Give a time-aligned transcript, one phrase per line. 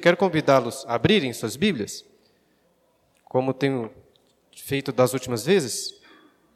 [0.00, 2.04] quero convidá-los a abrirem suas Bíblias,
[3.24, 3.90] como tenho
[4.52, 5.94] feito das últimas vezes.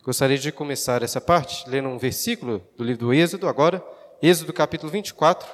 [0.03, 3.85] Gostaria de começar essa parte lendo um versículo do livro do Êxodo, agora,
[4.21, 5.49] Êxodo capítulo 24,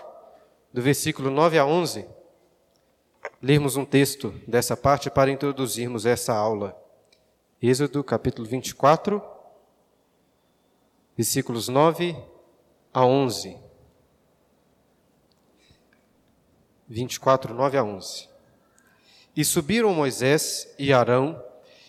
[0.73, 2.07] do versículo 9 a 11.
[3.43, 6.77] Lermos um texto dessa parte para introduzirmos essa aula.
[7.63, 9.23] Êxodo capítulo 24,
[11.17, 12.17] versículos 9
[12.93, 13.70] a 11.
[16.91, 18.29] 24, 9 a 11.
[19.37, 21.41] E subiram Moisés e Arão,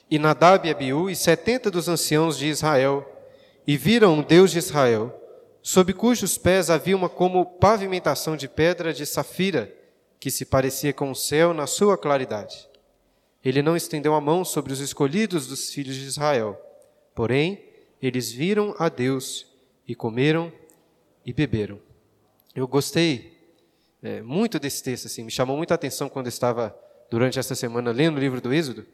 [0.09, 3.07] e Nadab e Abiú, e setenta dos anciãos de Israel,
[3.65, 5.11] e viram o Deus de Israel,
[5.61, 9.73] sob cujos pés havia uma como pavimentação de pedra de safira,
[10.19, 12.69] que se parecia com o céu na sua claridade.
[13.43, 16.61] Ele não estendeu a mão sobre os escolhidos dos filhos de Israel,
[17.15, 17.65] porém,
[17.99, 19.47] eles viram a Deus
[19.88, 20.53] e comeram
[21.25, 21.80] e beberam.
[22.53, 23.30] Eu gostei
[24.03, 26.75] é, muito desse texto, assim, me chamou muita atenção quando estava
[27.09, 28.85] durante essa semana lendo o livro do Êxodo.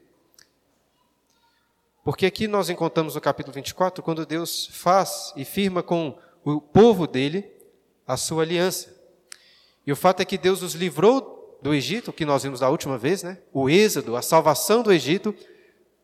[2.04, 7.06] Porque aqui nós encontramos no capítulo 24 quando Deus faz e firma com o povo
[7.06, 7.50] dele
[8.06, 8.94] a sua aliança.
[9.86, 12.96] E o fato é que Deus os livrou do Egito, que nós vimos da última
[12.98, 13.38] vez, né?
[13.52, 15.34] O êxodo, a salvação do Egito,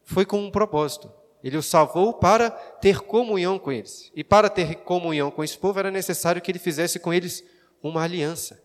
[0.02, 1.10] foi com um propósito.
[1.42, 4.10] Ele os salvou para ter comunhão com eles.
[4.14, 7.44] E para ter comunhão com esse povo era necessário que ele fizesse com eles
[7.82, 8.63] uma aliança.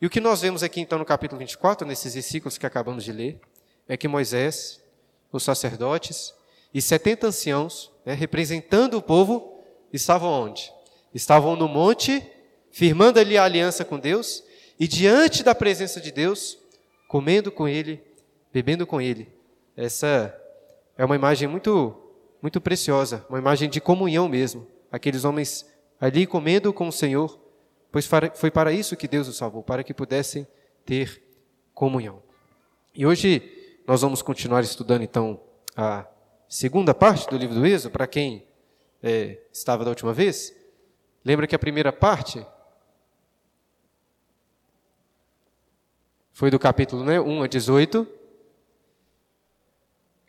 [0.00, 3.12] E o que nós vemos aqui então no capítulo 24, nesses versículos que acabamos de
[3.12, 3.40] ler,
[3.88, 4.80] é que Moisés,
[5.32, 6.34] os sacerdotes
[6.74, 9.58] e 70 anciãos, né, representando o povo,
[9.92, 10.70] estavam onde?
[11.14, 12.22] Estavam no monte,
[12.70, 14.44] firmando ali a aliança com Deus
[14.78, 16.58] e diante da presença de Deus,
[17.08, 18.02] comendo com ele,
[18.52, 19.32] bebendo com ele.
[19.74, 20.38] Essa
[20.98, 21.96] é uma imagem muito,
[22.42, 24.66] muito preciosa, uma imagem de comunhão mesmo.
[24.92, 25.64] Aqueles homens
[25.98, 27.40] ali comendo com o Senhor,
[27.90, 30.46] pois foi para isso que Deus os salvou, para que pudessem
[30.84, 31.22] ter
[31.74, 32.22] comunhão.
[32.94, 35.40] E hoje nós vamos continuar estudando então
[35.76, 36.06] a
[36.48, 38.46] segunda parte do livro do Êxodo, para quem
[39.02, 40.54] é, estava da última vez.
[41.24, 42.44] Lembra que a primeira parte
[46.32, 48.06] foi do capítulo né, 1 a 18,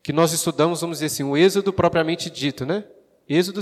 [0.01, 2.85] que nós estudamos, vamos dizer assim, o êxodo propriamente dito, né?
[3.27, 3.59] Êxodo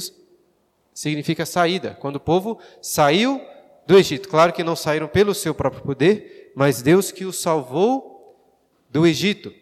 [0.94, 1.98] significa saída.
[2.00, 3.42] Quando o povo saiu
[3.86, 4.30] do Egito.
[4.30, 8.36] Claro que não saíram pelo seu próprio poder, mas Deus que os salvou
[8.90, 9.54] do Egito.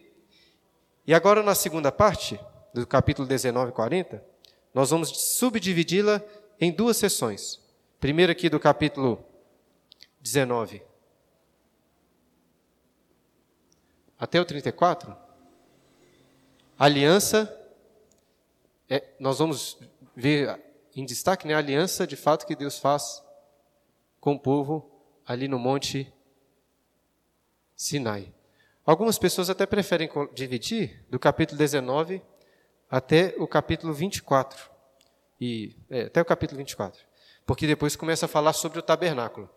[1.06, 2.40] E agora, na segunda parte,
[2.74, 4.24] do capítulo 19 e 40,
[4.74, 6.22] nós vamos subdividi-la
[6.60, 7.60] em duas sessões.
[8.00, 9.24] Primeiro, aqui do capítulo
[10.22, 10.82] 19
[14.24, 15.14] até o 34,
[16.80, 17.54] aliança,
[18.90, 19.78] é, nós vamos
[20.16, 20.62] ver
[20.96, 23.22] em destaque né, a aliança de fato que Deus faz
[24.24, 24.90] com o povo
[25.28, 26.10] ali no Monte
[27.76, 28.34] Sinai.
[28.86, 32.22] Algumas pessoas até preferem dividir do capítulo 19
[32.90, 34.72] até o capítulo 24.
[35.42, 37.02] E, é, até o capítulo 24.
[37.46, 39.50] Porque depois começa a falar sobre o tabernáculo.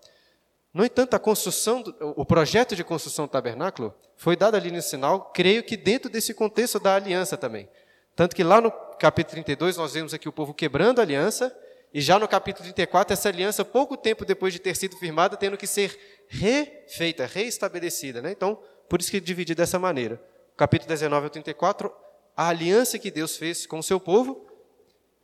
[0.75, 1.85] No entanto, a construção,
[2.17, 6.35] o projeto de construção do tabernáculo foi dado ali no sinal, creio que dentro desse
[6.35, 7.69] contexto da aliança também.
[8.17, 11.57] Tanto que lá no capítulo 32 nós vemos aqui o povo quebrando a aliança,
[11.93, 15.57] e já no capítulo 34 essa aliança, pouco tempo depois de ter sido firmada, tendo
[15.57, 15.99] que ser
[16.29, 18.21] refeita, reestabelecida.
[18.21, 18.33] Né?
[18.33, 20.23] Então, por isso que dividi dessa maneira.
[20.57, 21.93] capítulo 19 ao 34,
[22.37, 24.47] a aliança que Deus fez com o seu povo,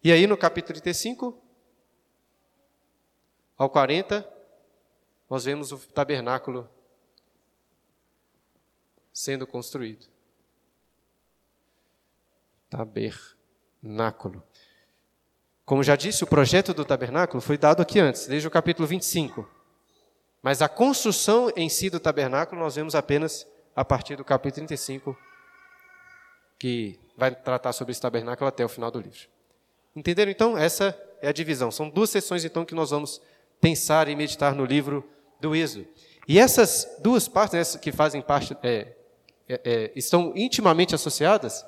[0.03, 1.41] e aí no capítulo 35
[3.57, 4.29] ao 40,
[5.29, 6.69] nós vemos o tabernáculo
[9.13, 10.07] sendo construído.
[12.71, 14.43] Tabernáculo.
[15.65, 19.49] Como já disse, o projeto do tabernáculo foi dado aqui antes, desde o capítulo 25.
[20.43, 25.17] Mas a construção em si do tabernáculo nós vemos apenas a partir do capítulo 35,
[26.59, 29.29] que vai tratar sobre esse tabernáculo até o final do livro.
[29.95, 30.59] Entenderam então?
[30.59, 31.71] Essa é a divisão.
[31.71, 33.21] São duas sessões então que nós vamos
[33.61, 35.09] pensar e meditar no livro
[35.41, 35.87] do Êxodo.
[36.27, 38.89] E essas duas partes, né, que fazem parte, é,
[39.49, 41.65] é, é, estão intimamente associadas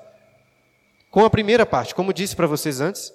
[1.10, 1.94] com a primeira parte.
[1.94, 3.12] Como disse para vocês antes,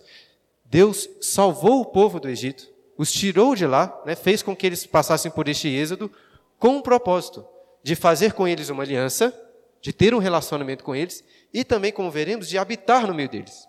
[0.69, 4.85] Deus salvou o povo do Egito, os tirou de lá, né, fez com que eles
[4.85, 6.11] passassem por este êxodo,
[6.59, 7.45] com um propósito
[7.81, 9.33] de fazer com eles uma aliança,
[9.81, 13.67] de ter um relacionamento com eles, e também, como veremos, de habitar no meio deles.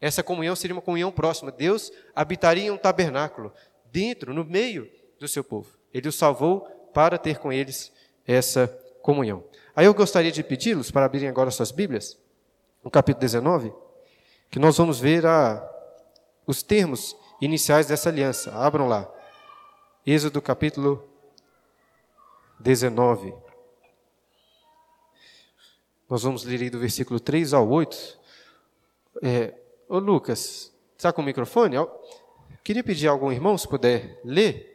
[0.00, 1.50] Essa comunhão seria uma comunhão próxima.
[1.50, 3.52] Deus habitaria em um tabernáculo,
[3.90, 5.76] dentro, no meio do seu povo.
[5.92, 6.60] Ele os salvou
[6.94, 7.92] para ter com eles
[8.26, 8.66] essa
[9.02, 9.44] comunhão.
[9.76, 12.16] Aí eu gostaria de pedi-los para abrirem agora suas Bíblias,
[12.82, 13.72] no capítulo 19,
[14.50, 15.73] que nós vamos ver a,
[16.46, 18.52] os termos iniciais dessa aliança.
[18.54, 19.10] Abram lá.
[20.06, 21.02] Êxodo capítulo
[22.60, 23.34] 19.
[26.08, 28.18] Nós vamos ler aí do versículo 3 ao 8.
[29.22, 29.54] É,
[29.88, 31.76] ô Lucas, está com o microfone?
[31.76, 31.90] Eu
[32.62, 34.70] queria pedir a algum irmão, se puder ler.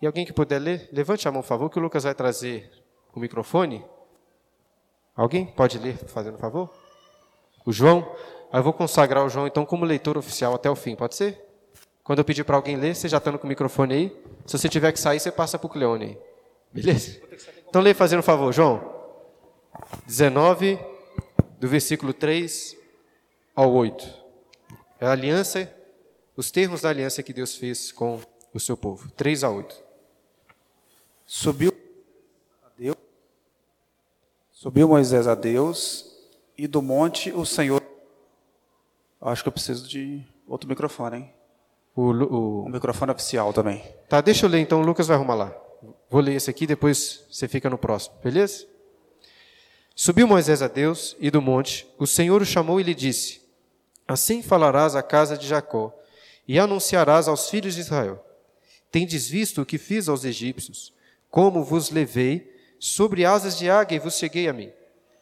[0.00, 2.70] E alguém que puder ler, levante a mão, por favor, que o Lucas vai trazer
[3.14, 3.84] o microfone.
[5.14, 6.68] Alguém pode ler, fazendo favor?
[7.64, 8.14] O João?
[8.58, 11.44] Eu vou consagrar o João, então, como leitor oficial até o fim, pode ser?
[12.02, 14.22] Quando eu pedir para alguém ler, você já está com o microfone aí.
[14.46, 16.18] Se você tiver que sair, você passa para o Cleone aí.
[16.72, 17.20] Beleza?
[17.68, 18.92] Então, lê fazendo favor, João.
[20.06, 20.78] 19,
[21.58, 22.76] do versículo 3
[23.54, 24.06] ao 8.
[25.00, 25.72] É a aliança,
[26.36, 28.20] os termos da aliança que Deus fez com
[28.52, 29.10] o seu povo.
[29.12, 29.82] 3 a 8.
[31.26, 31.72] Subiu
[32.64, 32.96] a Deus,
[34.52, 36.14] subiu Moisés a Deus,
[36.56, 37.83] e do monte o Senhor.
[39.24, 41.32] Acho que eu preciso de outro microfone, hein?
[41.96, 42.64] O, o...
[42.64, 43.82] o microfone oficial também.
[44.06, 45.56] Tá, deixa eu ler então, o Lucas vai arrumar lá.
[46.10, 48.66] Vou ler esse aqui, depois você fica no próximo, beleza?
[49.96, 53.40] Subiu Moisés a Deus e do monte, o Senhor o chamou e lhe disse:
[54.06, 55.96] Assim falarás à casa de Jacó
[56.46, 58.22] e anunciarás aos filhos de Israel:
[58.90, 60.92] Tendes visto o que fiz aos egípcios,
[61.30, 64.70] como vos levei sobre asas de águia e vos cheguei a mim.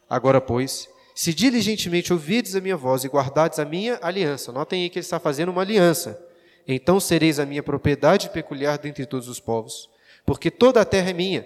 [0.09, 4.89] Agora, pois, se diligentemente ouvirdes a minha voz e guardardes a minha aliança, notem aí
[4.89, 6.19] que ele está fazendo uma aliança,
[6.67, 9.89] então sereis a minha propriedade peculiar dentre todos os povos,
[10.25, 11.45] porque toda a terra é minha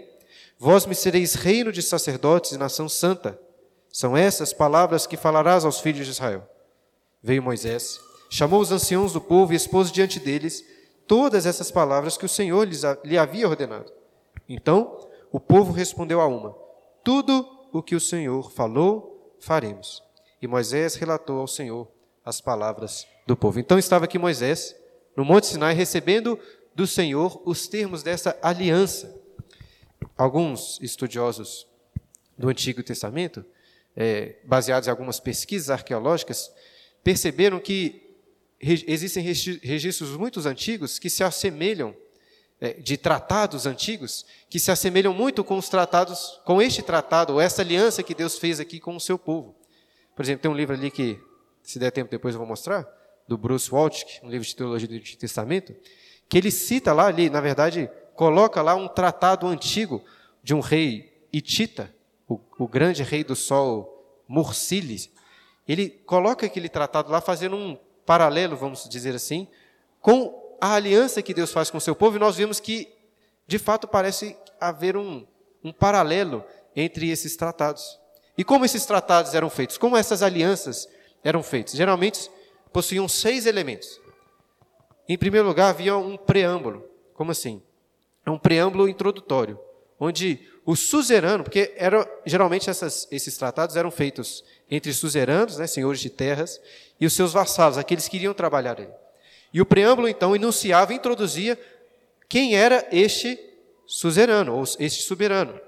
[0.59, 3.39] Vós me sereis reino de sacerdotes e nação santa.
[3.91, 6.47] São essas palavras que falarás aos filhos de Israel.
[7.21, 7.99] Veio Moisés,
[8.29, 10.65] chamou os anciãos do povo e expôs diante deles
[11.05, 13.91] todas essas palavras que o Senhor lhes, lhe havia ordenado.
[14.49, 16.55] Então o povo respondeu a uma:
[17.03, 20.03] Tudo o que o Senhor falou, faremos.
[20.41, 21.87] E Moisés relatou ao Senhor
[22.23, 23.59] as palavras do povo.
[23.59, 24.75] Então estava aqui Moisés,
[25.15, 26.39] no Monte Sinai, recebendo
[26.75, 29.15] do Senhor os termos dessa aliança.
[30.15, 31.67] Alguns estudiosos
[32.37, 33.43] do Antigo Testamento,
[33.95, 36.51] é, baseados em algumas pesquisas arqueológicas,
[37.03, 38.03] perceberam que
[38.59, 41.95] existem registros muito antigos que se assemelham
[42.79, 47.61] de tratados antigos que se assemelham muito com os tratados, com este tratado, ou essa
[47.61, 49.55] aliança que Deus fez aqui com o seu povo.
[50.15, 51.19] Por exemplo, tem um livro ali que,
[51.61, 52.87] se der tempo depois eu vou mostrar,
[53.27, 55.75] do Bruce Waltke, um livro de teologia do Antigo Testamento,
[56.27, 60.03] que ele cita lá, ali, na verdade, coloca lá um tratado antigo
[60.41, 61.93] de um rei Hitita,
[62.27, 65.11] o, o grande rei do sol Mursilis.
[65.67, 69.47] Ele coloca aquele tratado lá fazendo um paralelo, vamos dizer assim,
[70.01, 72.87] com a aliança que Deus faz com o seu povo, e nós vemos que,
[73.45, 75.25] de fato, parece haver um,
[75.63, 76.43] um paralelo
[76.75, 77.99] entre esses tratados.
[78.37, 79.77] E como esses tratados eram feitos?
[79.77, 80.87] Como essas alianças
[81.23, 81.73] eram feitas?
[81.73, 82.29] Geralmente
[82.71, 83.99] possuíam seis elementos.
[85.09, 86.85] Em primeiro lugar, havia um preâmbulo.
[87.13, 87.61] Como assim?
[88.27, 89.57] é um preâmbulo introdutório,
[89.97, 96.01] onde o suzerano, porque era, geralmente essas, esses tratados eram feitos entre suzeranos, né, senhores
[96.01, 96.59] de terras,
[96.99, 98.89] e os seus vassalos, aqueles que iriam trabalhar ali.
[99.57, 101.59] E o preâmbulo, então, enunciava, introduzia
[102.29, 103.39] quem era este
[103.87, 105.59] suzerano, ou este soberano.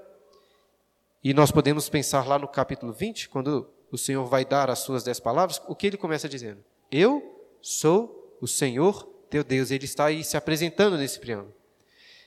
[1.24, 5.02] E nós podemos pensar lá no capítulo 20, quando o Senhor vai dar as suas
[5.02, 6.64] dez palavras, o que ele começa dizendo?
[6.88, 9.72] Eu sou o Senhor teu Deus.
[9.72, 11.52] Ele está aí se apresentando nesse preâmbulo.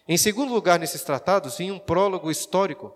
[0.06, 2.94] Em segundo lugar, nesses tratados, vinha um prólogo histórico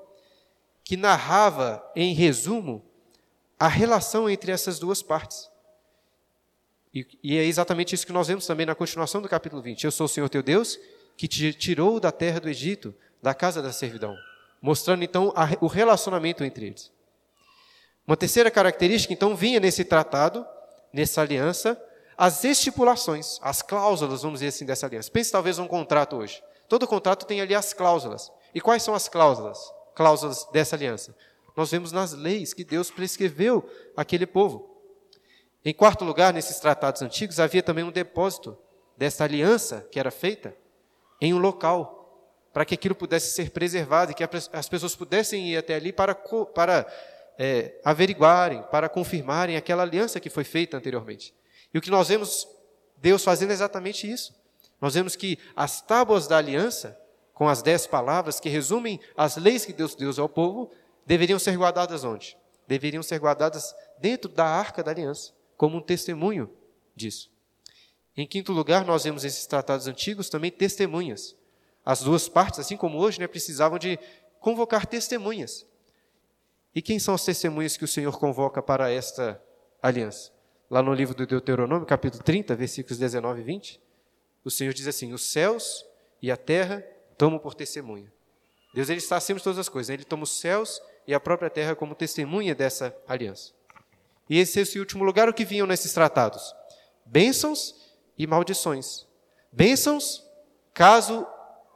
[0.83, 2.83] que narrava, em resumo,
[3.57, 5.49] a relação entre essas duas partes.
[6.93, 9.83] E, e, é exatamente isso que nós vemos também na continuação do capítulo 20.
[9.83, 10.79] Eu sou o Senhor teu Deus,
[11.15, 14.15] que te tirou da terra do Egito, da casa da servidão.
[14.61, 16.91] Mostrando então a, o relacionamento entre eles.
[18.05, 20.45] Uma terceira característica, então, vinha nesse tratado,
[20.93, 21.81] nessa aliança,
[22.17, 25.11] as estipulações, as cláusulas, vamos dizer assim, dessa aliança.
[25.11, 26.41] Pense talvez num contrato hoje.
[26.67, 28.31] Todo contrato tem ali as cláusulas.
[28.55, 29.59] E quais são as cláusulas?
[29.93, 31.15] Cláusulas dessa aliança.
[31.55, 34.66] Nós vemos nas leis que Deus prescreveu aquele povo.
[35.63, 38.57] Em quarto lugar, nesses tratados antigos, havia também um depósito
[38.95, 40.55] dessa aliança que era feita
[41.19, 41.97] em um local,
[42.53, 44.23] para que aquilo pudesse ser preservado e que
[44.53, 46.85] as pessoas pudessem ir até ali para, para
[47.37, 51.33] é, averiguarem, para confirmarem aquela aliança que foi feita anteriormente.
[51.73, 52.47] E o que nós vemos
[52.97, 54.33] Deus fazendo é exatamente isso.
[54.81, 56.99] Nós vemos que as tábuas da aliança,
[57.33, 60.71] com as dez palavras que resumem as leis que Deus deu ao povo,
[61.05, 62.37] deveriam ser guardadas onde?
[62.67, 66.49] Deveriam ser guardadas dentro da arca da aliança, como um testemunho
[66.95, 67.29] disso.
[68.15, 71.35] Em quinto lugar, nós vemos esses tratados antigos também testemunhas.
[71.83, 73.99] As duas partes, assim como hoje, né, precisavam de
[74.39, 75.65] convocar testemunhas.
[76.73, 79.41] E quem são as testemunhas que o Senhor convoca para esta
[79.81, 80.31] aliança?
[80.69, 83.81] Lá no livro do Deuteronômio, capítulo 30, versículos 19 e 20,
[84.43, 85.85] o Senhor diz assim: os céus
[86.21, 86.83] e a terra
[87.17, 88.11] tomam por testemunha.
[88.73, 89.89] Deus ele está acima de todas as coisas.
[89.89, 89.95] Né?
[89.95, 93.56] Ele toma os céus e a própria terra como testemunha dessa aliança.
[94.29, 96.53] E esse, esse último lugar, o que vinham nesses tratados?
[97.05, 97.75] Bênçãos
[98.17, 99.05] e maldições.
[99.51, 100.23] Bênçãos,
[100.73, 101.25] caso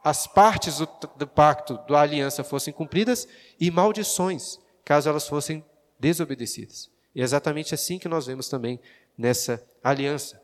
[0.04, 3.28] as partes do, do pacto, da aliança fossem cumpridas,
[3.58, 5.64] e maldições, caso elas fossem
[5.98, 6.90] desobedecidas.
[7.14, 8.80] E é exatamente assim que nós vemos também
[9.16, 10.42] nessa aliança.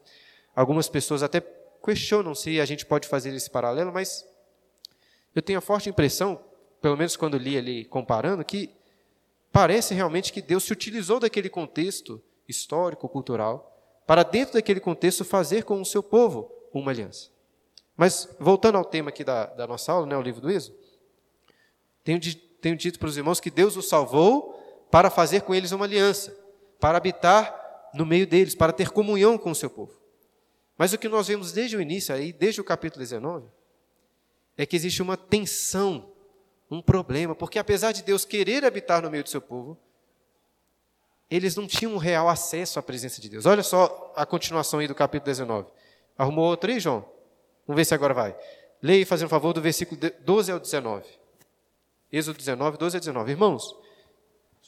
[0.55, 1.41] Algumas pessoas até
[1.85, 4.25] questionam se a gente pode fazer esse paralelo, mas
[5.35, 6.45] eu tenho a forte impressão,
[6.81, 8.71] pelo menos quando li ali comparando, que
[9.53, 13.75] parece realmente que Deus se utilizou daquele contexto histórico, cultural,
[14.07, 17.31] para dentro daquele contexto fazer com o seu povo uma aliança.
[17.97, 20.79] Mas, voltando ao tema aqui da, da nossa aula, né, o livro do Êxodo,
[22.05, 22.21] tenho,
[22.61, 24.55] tenho dito para os irmãos que Deus os salvou
[24.91, 26.35] para fazer com eles uma aliança,
[26.81, 29.99] para habitar no meio deles, para ter comunhão com o seu povo.
[30.77, 33.49] Mas o que nós vemos desde o início, aí, desde o capítulo 19,
[34.57, 36.11] é que existe uma tensão,
[36.71, 39.79] um problema, porque apesar de Deus querer habitar no meio do seu povo,
[41.31, 43.47] eles não tinham um real acesso à presença de Deus.
[43.47, 45.69] Olha só a continuação aí do capítulo 19.
[46.17, 47.05] Arrumou outro aí, João?
[47.67, 48.37] Vamos ver se agora vai.
[48.83, 51.05] Leia, fazendo favor, do versículo 12 ao 19.
[52.11, 53.31] Êxodo 19, 12 a 19.
[53.31, 53.77] Irmãos,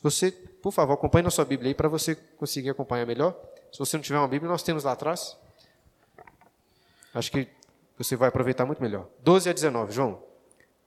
[0.03, 3.35] você, por favor, acompanhe na sua Bíblia aí para você conseguir acompanhar melhor.
[3.73, 5.37] Se você não tiver uma Bíblia, nós temos lá atrás.
[7.15, 7.49] Acho que
[7.97, 9.09] você vai aproveitar muito melhor.
[9.21, 10.30] 12 a 19, João.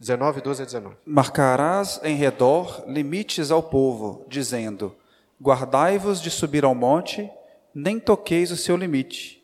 [0.03, 0.95] 19, 12 a 19.
[1.05, 4.93] Marcarás em redor limites ao povo, dizendo:
[5.41, 7.31] Guardai-vos de subir ao monte,
[7.73, 9.41] nem toqueis o seu limite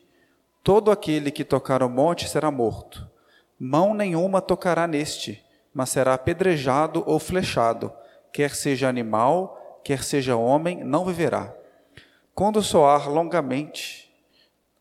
[0.61, 3.09] Todo aquele que tocar o monte será morto.
[3.57, 5.41] Mão nenhuma tocará neste,
[5.73, 7.93] mas será apedrejado ou flechado.
[8.33, 11.55] Quer seja animal, quer seja homem, não viverá.
[12.35, 14.13] Quando soar longamente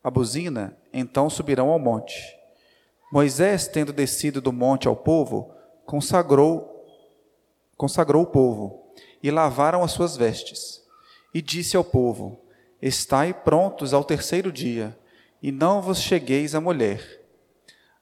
[0.03, 2.37] a buzina, então subirão ao monte.
[3.11, 5.55] Moisés, tendo descido do monte ao povo,
[5.89, 6.85] consagrou
[7.75, 8.93] consagrou o povo
[9.23, 10.83] e lavaram as suas vestes.
[11.33, 12.39] E disse ao povo:
[12.79, 14.95] Estai prontos ao terceiro dia
[15.41, 17.01] e não vos chegueis à mulher.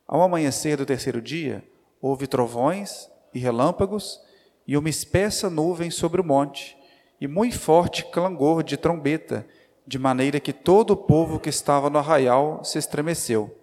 [0.06, 1.63] Ao amanhecer do terceiro dia,
[2.01, 4.20] houve trovões e relâmpagos,
[4.67, 6.77] e uma espessa nuvem sobre o monte,
[7.22, 9.48] e muito forte clangor de trombeta,
[9.86, 13.56] de maneira que todo o povo que estava no arraial se estremeceu.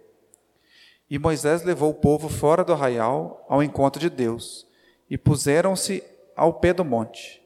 [1.09, 4.67] E Moisés levou o povo fora do arraial ao encontro de Deus,
[5.09, 6.03] e puseram-se
[6.35, 7.41] ao pé do monte.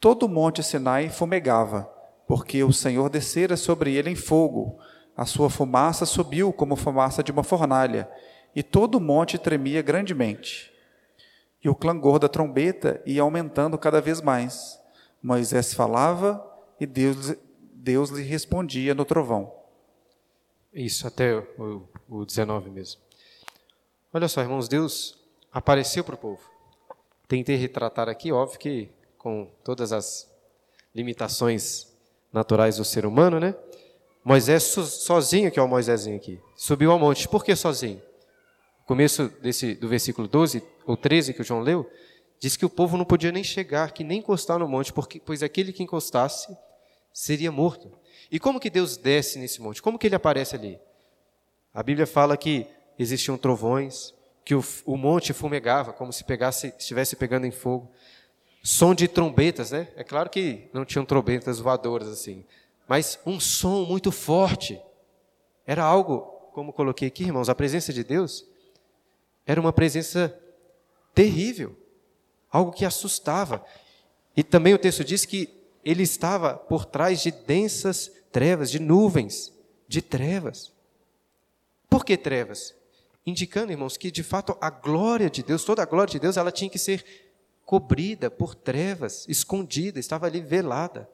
[0.00, 1.90] Todo o monte Sinai fumegava,
[2.26, 4.78] porque o Senhor descera sobre ele em fogo,
[5.16, 8.08] a sua fumaça subiu como fumaça de uma fornalha,
[8.54, 10.72] e todo o monte tremia grandemente.
[11.62, 14.78] E o clangor da trombeta ia aumentando cada vez mais.
[15.22, 16.44] Moisés falava
[16.78, 17.34] e Deus,
[17.72, 19.52] Deus lhe respondia no trovão.
[20.72, 23.00] Isso, até o, o 19 mesmo.
[24.12, 25.18] Olha só, irmãos, Deus
[25.52, 26.42] apareceu para o povo.
[27.26, 30.30] Tentei retratar aqui, óbvio que com todas as
[30.94, 31.92] limitações
[32.32, 33.54] naturais do ser humano, né?
[34.24, 37.28] Moisés sozinho, que é o Moisésinho aqui, subiu ao monte.
[37.28, 38.00] Por que sozinho?
[38.86, 41.90] Começo desse, do versículo 12 ou 13 que o João leu,
[42.38, 45.42] diz que o povo não podia nem chegar, que nem encostar no monte, porque, pois
[45.42, 46.56] aquele que encostasse
[47.12, 47.90] seria morto.
[48.30, 49.80] E como que Deus desce nesse monte?
[49.80, 50.78] Como que ele aparece ali?
[51.74, 54.14] A Bíblia fala que existiam trovões,
[54.44, 57.90] que o, o monte fumegava, como se pegasse, estivesse pegando em fogo.
[58.62, 59.88] Som de trombetas, né?
[59.96, 62.44] É claro que não tinham trombetas voadoras assim,
[62.86, 64.80] mas um som muito forte.
[65.66, 66.20] Era algo,
[66.52, 68.46] como coloquei aqui, irmãos, a presença de Deus
[69.46, 70.38] era uma presença
[71.14, 71.76] terrível,
[72.50, 73.64] algo que assustava.
[74.36, 75.50] E também o texto diz que
[75.84, 79.52] ele estava por trás de densas trevas, de nuvens,
[79.86, 80.73] de trevas.
[81.94, 82.74] Por que trevas?
[83.24, 86.50] Indicando, irmãos, que de fato a glória de Deus, toda a glória de Deus, ela
[86.50, 87.04] tinha que ser
[87.64, 91.08] cobrida por trevas, escondida, estava ali velada.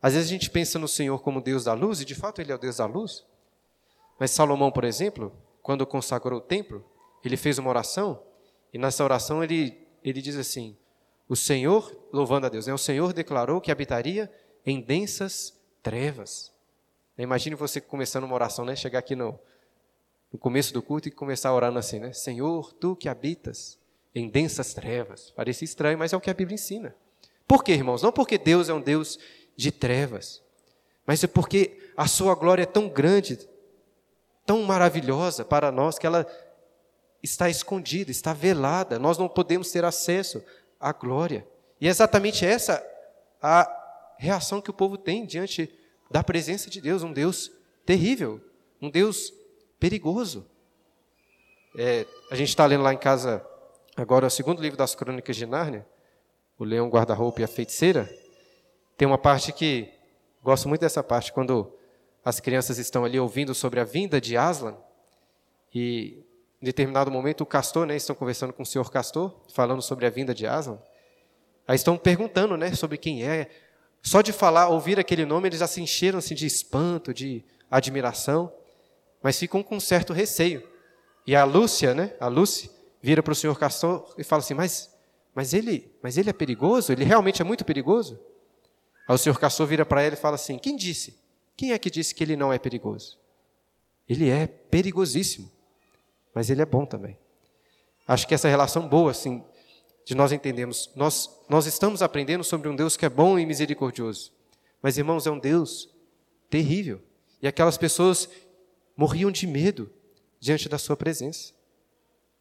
[0.00, 2.50] Às vezes a gente pensa no Senhor como Deus da luz, e de fato Ele
[2.50, 3.26] é o Deus da luz.
[4.18, 5.30] Mas Salomão, por exemplo,
[5.62, 6.82] quando consagrou o templo,
[7.22, 8.22] ele fez uma oração,
[8.72, 10.74] e nessa oração ele, ele diz assim:
[11.28, 14.32] O Senhor, louvando a Deus, né, o Senhor declarou que habitaria
[14.64, 16.50] em densas trevas.
[17.22, 18.74] Imagine você começando uma oração, né?
[18.76, 19.38] Chegar aqui no,
[20.32, 22.12] no começo do culto e começar orando assim, né?
[22.12, 23.78] Senhor, tu que habitas
[24.14, 25.32] em densas trevas.
[25.34, 26.94] Parece estranho, mas é o que a Bíblia ensina.
[27.46, 28.02] Por quê, irmãos?
[28.02, 29.18] Não porque Deus é um Deus
[29.56, 30.42] de trevas,
[31.06, 33.38] mas é porque a sua glória é tão grande,
[34.46, 36.26] tão maravilhosa para nós, que ela
[37.22, 40.42] está escondida, está velada, nós não podemos ter acesso
[40.78, 41.46] à glória.
[41.80, 42.84] E é exatamente essa
[43.42, 43.68] a
[44.16, 45.79] reação que o povo tem diante
[46.10, 47.50] da presença de Deus, um Deus
[47.86, 48.40] terrível,
[48.80, 49.32] um Deus
[49.78, 50.46] perigoso.
[51.76, 53.46] É, a gente está lendo lá em casa
[53.96, 55.86] agora o segundo livro das Crônicas de Nárnia,
[56.58, 58.10] o leão guarda-roupa e a feiticeira,
[58.96, 59.88] tem uma parte que
[60.42, 61.72] gosto muito dessa parte quando
[62.24, 64.76] as crianças estão ali ouvindo sobre a vinda de Aslan
[65.74, 66.24] e
[66.60, 70.10] em determinado momento o castor, né, estão conversando com o senhor castor, falando sobre a
[70.10, 70.78] vinda de Aslan.
[71.66, 73.48] Aí estão perguntando, né, sobre quem é.
[74.02, 78.52] Só de falar, ouvir aquele nome, eles já se encheram-se de espanto, de admiração,
[79.22, 80.66] mas ficam com um certo receio.
[81.26, 82.70] E a Lúcia, né, a Lucy,
[83.02, 84.90] vira para o senhor castor e fala assim: "Mas
[85.32, 86.90] mas ele, mas ele é perigoso?
[86.92, 88.18] Ele realmente é muito perigoso?"
[89.06, 91.18] Aí o senhor castor vira para ela e fala assim: "Quem disse?
[91.56, 93.18] Quem é que disse que ele não é perigoso?
[94.08, 95.50] Ele é perigosíssimo,
[96.34, 97.18] mas ele é bom também."
[98.08, 99.44] Acho que essa relação boa assim
[100.10, 104.32] de nós entendermos, nós nós estamos aprendendo sobre um Deus que é bom e misericordioso.
[104.82, 105.88] Mas irmãos, é um Deus
[106.48, 107.00] terrível.
[107.40, 108.28] E aquelas pessoas
[108.96, 109.88] morriam de medo
[110.40, 111.52] diante da sua presença.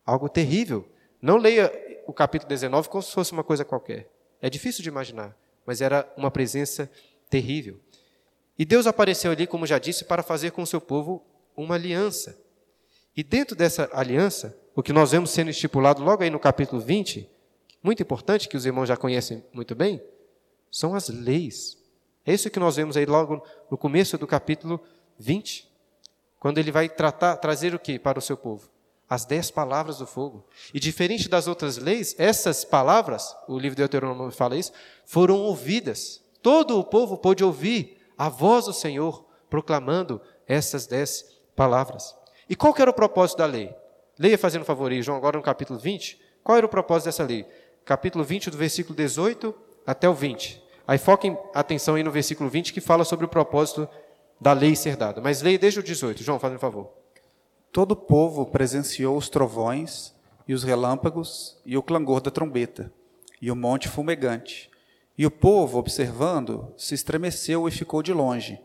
[0.03, 0.83] Algo terrível.
[1.21, 1.71] Não leia
[2.07, 4.09] o capítulo 19 como se fosse uma coisa qualquer.
[4.41, 6.89] É difícil de imaginar, mas era uma presença
[7.29, 7.79] terrível.
[8.57, 11.23] E Deus apareceu ali, como já disse, para fazer com o seu povo
[11.55, 12.35] uma aliança.
[13.15, 17.29] E dentro dessa aliança, o que nós vemos sendo estipulado logo aí no capítulo 20,
[17.81, 20.01] muito importante, que os irmãos já conhecem muito bem,
[20.71, 21.77] são as leis.
[22.25, 24.79] É isso que nós vemos aí logo no começo do capítulo
[25.17, 25.69] 20,
[26.39, 28.69] quando ele vai tratar, trazer o que para o seu povo?
[29.09, 30.45] as dez palavras do fogo.
[30.73, 34.71] E diferente das outras leis, essas palavras, o livro de Deuteronômio fala isso,
[35.03, 36.23] foram ouvidas.
[36.43, 42.15] Todo o povo pôde ouvir a voz do Senhor proclamando essas dez palavras.
[42.47, 43.73] E qual era o propósito da lei?
[44.17, 46.21] Leia fazendo favor aí, João, agora no capítulo 20.
[46.43, 47.45] Qual era o propósito dessa lei?
[47.89, 49.51] Capítulo 20, do versículo 18
[49.83, 50.61] até o 20.
[50.87, 53.89] Aí foquem atenção aí no versículo 20, que fala sobre o propósito
[54.39, 55.19] da lei ser dada.
[55.19, 56.21] Mas leia desde o 18.
[56.21, 56.91] João, fazendo favor.
[57.71, 60.13] Todo o povo presenciou os trovões
[60.47, 62.93] e os relâmpagos e o clangor da trombeta
[63.41, 64.69] e o monte fumegante.
[65.17, 68.61] E o povo, observando, se estremeceu e ficou de longe.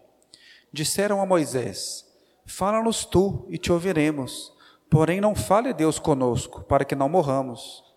[0.71, 2.05] Disseram a Moisés:
[2.45, 4.53] Fala-nos tu e te ouviremos.
[4.91, 7.94] Porém, não fale Deus conosco, para que não morramos.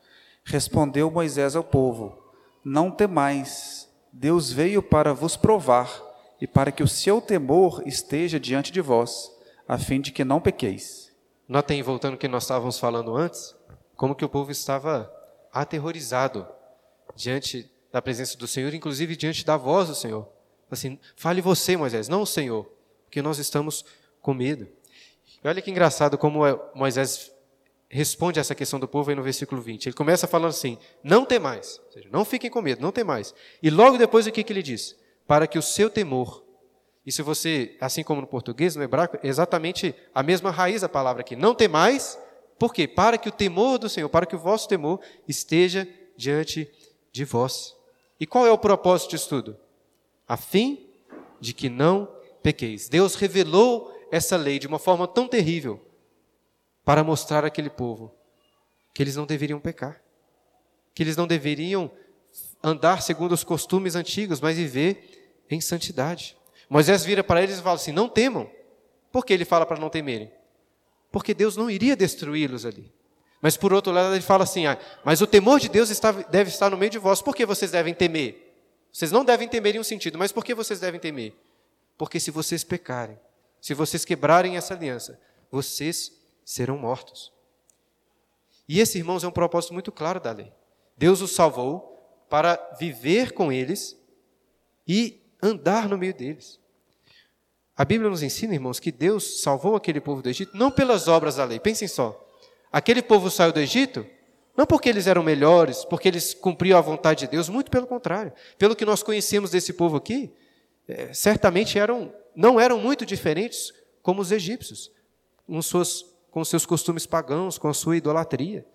[0.47, 2.17] Respondeu Moisés ao povo:
[2.63, 3.85] Não temais.
[4.13, 6.01] Deus veio para vos provar
[6.39, 9.29] e para que o seu temor esteja diante de vós
[9.67, 11.11] a fim de que não pequeis.
[11.47, 13.53] Notem, voltando ao que nós estávamos falando antes,
[13.95, 15.11] como que o povo estava
[15.51, 16.47] aterrorizado
[17.13, 20.27] diante da presença do Senhor, inclusive diante da voz do Senhor.
[20.71, 22.65] Assim, fale você, Moisés, não o Senhor,
[23.03, 23.83] porque nós estamos
[24.21, 24.65] com medo.
[25.43, 27.31] E olha que engraçado como é, Moisés
[27.89, 29.87] responde a essa questão do povo aí no versículo 20.
[29.87, 33.03] Ele começa falando assim: não tem mais, ou seja, não fiquem com medo, não tem
[33.03, 33.33] mais.
[33.61, 34.95] E logo depois o que, que ele diz?
[35.25, 36.47] Para que o seu temor
[37.07, 40.89] e se você, assim como no português, no hebraico, é exatamente a mesma raiz da
[40.89, 41.37] palavra aqui.
[41.37, 42.19] Não temais,
[42.59, 42.85] por quê?
[42.85, 46.69] Para que o temor do Senhor, para que o vosso temor esteja diante
[47.09, 47.73] de vós.
[48.19, 49.57] E qual é o propósito disso tudo?
[50.27, 50.85] A fim
[51.39, 52.09] de que não
[52.43, 52.89] pequeis.
[52.89, 55.79] Deus revelou essa lei de uma forma tão terrível
[56.87, 58.15] para mostrar àquele povo
[58.93, 60.01] que eles não deveriam pecar,
[60.95, 61.91] que eles não deveriam
[62.63, 66.37] andar segundo os costumes antigos, mas viver em santidade.
[66.69, 68.49] Moisés vira para eles e fala assim: Não temam.
[69.11, 70.31] Por que ele fala para não temerem?
[71.11, 72.89] Porque Deus não iria destruí-los ali.
[73.41, 76.49] Mas por outro lado, ele fala assim: ah, Mas o temor de Deus está, deve
[76.49, 77.21] estar no meio de vós.
[77.21, 78.55] Por que vocês devem temer?
[78.93, 81.35] Vocês não devem temer em um sentido, mas por que vocês devem temer?
[81.97, 83.19] Porque se vocês pecarem,
[83.59, 85.19] se vocês quebrarem essa aliança,
[85.51, 86.16] vocês
[86.47, 87.33] serão mortos.
[88.69, 90.49] E esse, irmãos, é um propósito muito claro da lei.
[90.97, 93.99] Deus os salvou para viver com eles
[94.87, 96.57] e andar no meio deles.
[97.75, 101.35] A Bíblia nos ensina, irmãos, que Deus salvou aquele povo do Egito não pelas obras
[101.35, 101.59] da lei.
[101.59, 102.17] Pensem só.
[102.71, 104.05] Aquele povo saiu do Egito
[104.55, 108.31] não porque eles eram melhores, porque eles cumpriam a vontade de Deus, muito pelo contrário.
[108.57, 110.33] Pelo que nós conhecemos desse povo aqui,
[110.87, 114.89] é, certamente eram, não eram muito diferentes como os egípcios,
[115.45, 118.65] com, suas, com seus costumes pagãos, com a sua idolatria.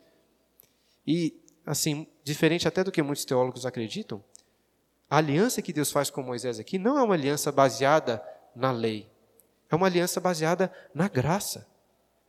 [1.07, 1.35] E,
[1.67, 4.23] assim, diferente até do que muitos teólogos acreditam,
[5.09, 8.23] a aliança que Deus faz com Moisés aqui não é uma aliança baseada
[8.57, 9.11] na lei,
[9.71, 11.67] é uma aliança baseada na graça.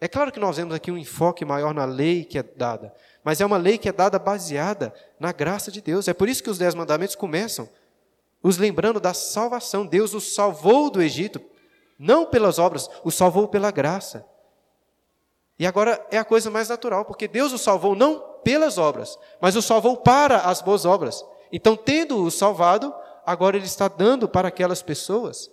[0.01, 3.39] É claro que nós vemos aqui um enfoque maior na lei que é dada, mas
[3.39, 6.09] é uma lei que é dada baseada na graça de Deus.
[6.09, 7.69] É por isso que os Dez Mandamentos começam
[8.43, 9.85] os lembrando da salvação.
[9.85, 11.41] Deus os salvou do Egito,
[11.97, 14.25] não pelas obras, os salvou pela graça.
[15.63, 19.55] E agora é a coisa mais natural, porque Deus os salvou não pelas obras, mas
[19.55, 21.25] os salvou para as boas obras.
[21.53, 22.93] Então, tendo-o salvado,
[23.25, 25.49] agora ele está dando para aquelas pessoas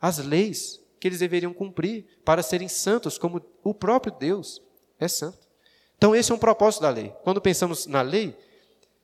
[0.00, 4.60] as leis que eles deveriam cumprir para serem santos, como o próprio Deus
[4.98, 5.38] é santo.
[5.96, 7.14] Então, esse é um propósito da lei.
[7.22, 8.36] Quando pensamos na lei,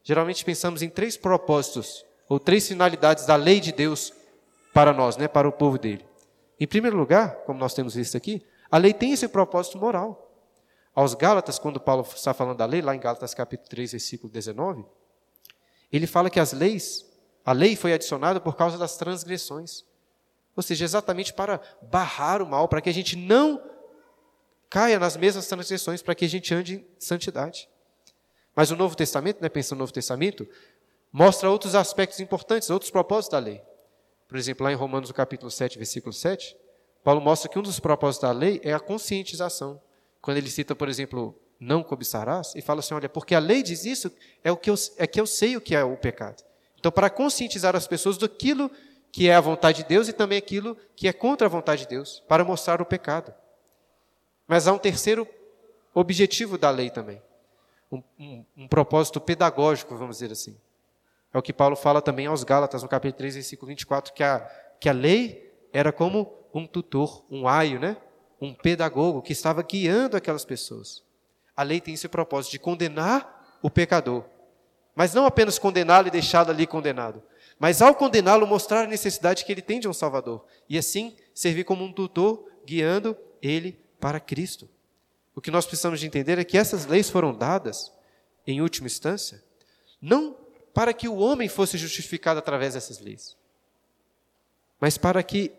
[0.03, 4.13] geralmente pensamos em três propósitos ou três finalidades da lei de Deus
[4.75, 6.05] para nós, né, para o povo dele.
[6.59, 10.22] Em primeiro lugar, como nós temos visto aqui, a lei tem esse propósito moral.
[10.95, 14.85] Aos Gálatas, quando Paulo está falando da lei, lá em Gálatas capítulo 3, versículo 19,
[15.91, 17.07] ele fala que as leis,
[17.45, 19.85] a lei foi adicionada por causa das transgressões.
[20.55, 23.63] Ou seja, exatamente para barrar o mal, para que a gente não
[24.69, 27.69] caia nas mesmas transgressões, para que a gente ande em santidade.
[28.55, 30.47] Mas o Novo Testamento, né, pensando no Novo Testamento,
[31.11, 33.63] mostra outros aspectos importantes, outros propósitos da lei.
[34.29, 36.57] Por exemplo, lá em Romanos, no capítulo 7, versículo 7,
[37.03, 39.81] Paulo mostra que um dos propósitos da lei é a conscientização.
[40.23, 43.85] Quando ele cita, por exemplo, não cobiçarás, e fala assim: olha, porque a lei diz
[43.85, 44.11] isso,
[44.43, 46.43] é, o que eu, é que eu sei o que é o pecado.
[46.79, 48.71] Então, para conscientizar as pessoas daquilo
[49.11, 51.89] que é a vontade de Deus e também aquilo que é contra a vontade de
[51.89, 53.35] Deus, para mostrar o pecado.
[54.49, 55.29] Mas há um terceiro
[55.95, 57.21] objetivo da lei também,
[57.91, 60.57] um, um, um propósito pedagógico, vamos dizer assim.
[61.33, 64.41] É o que Paulo fala também aos Gálatas, no capítulo 3, versículo 24, que a,
[64.81, 67.97] que a lei era como um tutor, um aio, né?
[68.43, 71.03] Um pedagogo que estava guiando aquelas pessoas.
[71.57, 74.25] A lei tem esse propósito de condenar o pecador,
[74.97, 77.23] mas não apenas condená-lo e deixá-lo ali condenado,
[77.57, 81.63] mas ao condená-lo mostrar a necessidade que ele tem de um Salvador e assim servir
[81.63, 84.69] como um tutor guiando ele para Cristo.
[85.37, 87.93] O que nós precisamos de entender é que essas leis foram dadas,
[88.45, 89.41] em última instância,
[90.01, 90.37] não
[90.75, 93.37] para que o homem fosse justificado através dessas leis,
[94.81, 95.53] mas para que,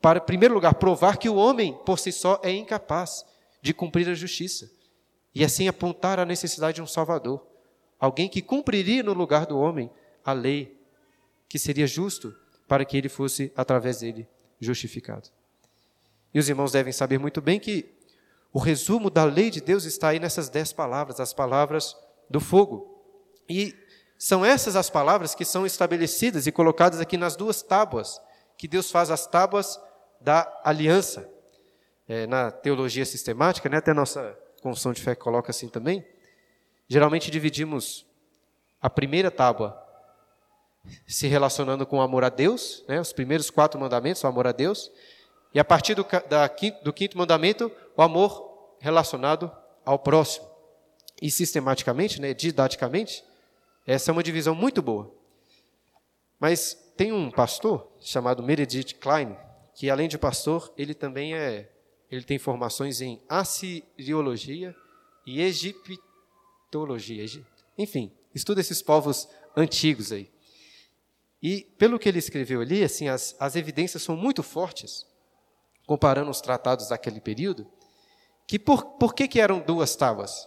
[0.00, 3.24] para, em primeiro lugar, provar que o homem por si só é incapaz
[3.60, 4.70] de cumprir a justiça
[5.34, 7.46] e assim apontar a necessidade de um Salvador,
[7.98, 9.90] alguém que cumpriria no lugar do homem
[10.24, 10.80] a lei,
[11.48, 12.34] que seria justo
[12.66, 14.26] para que ele fosse, através dele,
[14.58, 15.28] justificado.
[16.32, 17.92] E os irmãos devem saber muito bem que
[18.52, 21.96] o resumo da lei de Deus está aí nessas dez palavras, as palavras
[22.28, 23.02] do fogo.
[23.48, 23.74] E
[24.18, 28.20] são essas as palavras que são estabelecidas e colocadas aqui nas duas tábuas,
[28.56, 29.80] que Deus faz as tábuas
[30.20, 31.28] da aliança.
[32.08, 36.04] É, na teologia sistemática, né, até a nossa confissão de fé coloca assim também.
[36.88, 38.04] Geralmente dividimos
[38.82, 39.80] a primeira tábua
[41.06, 44.52] se relacionando com o amor a Deus, né, os primeiros quatro mandamentos, o amor a
[44.52, 44.90] Deus,
[45.54, 46.50] e a partir do, da,
[46.82, 49.50] do quinto mandamento, o amor relacionado
[49.84, 50.48] ao próximo.
[51.20, 53.22] E sistematicamente, né, didaticamente,
[53.86, 55.12] essa é uma divisão muito boa.
[56.38, 59.36] Mas tem um pastor chamado Meredith Klein,
[59.74, 61.70] que além de pastor, ele também é,
[62.10, 64.74] ele tem formações em assiriologia
[65.26, 67.24] e egiptologia.
[67.78, 70.30] Enfim, estuda esses povos antigos aí.
[71.42, 75.06] E pelo que ele escreveu ali, assim, as, as evidências são muito fortes,
[75.86, 77.66] comparando os tratados daquele período,
[78.46, 80.46] que por, por que, que eram duas tábuas?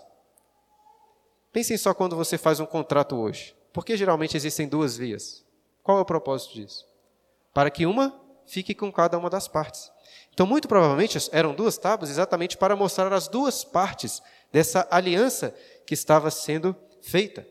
[1.52, 3.56] Pensem só quando você faz um contrato hoje.
[3.72, 5.44] Por que geralmente existem duas vias?
[5.82, 6.86] Qual é o propósito disso?
[7.54, 8.23] Para que uma
[8.54, 9.92] fique com cada uma das partes.
[10.32, 15.56] Então, muito provavelmente, eram duas tábuas exatamente para mostrar as duas partes dessa aliança
[15.88, 17.46] que estava sendo feita.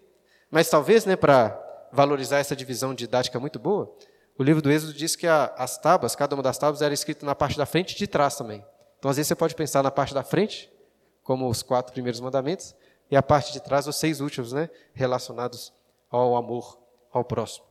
[0.49, 1.61] Mas talvez, né, para
[1.93, 3.93] valorizar essa divisão didática muito boa,
[4.39, 7.27] o livro do Êxodo diz que a, as tábuas, cada uma das tábuas era escrita
[7.27, 8.65] na parte da frente e de trás também.
[8.99, 10.73] Então, às vezes, você pode pensar na parte da frente,
[11.25, 12.75] como os quatro primeiros mandamentos,
[13.11, 15.73] e a parte de trás, os seis últimos, né, relacionados
[16.09, 16.79] ao amor
[17.13, 17.67] ao próximo.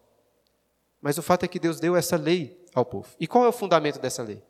[1.02, 3.16] Mas o fato é que Deus deu essa lei ao povo.
[3.20, 4.44] E qual é o fundamento dessa lei?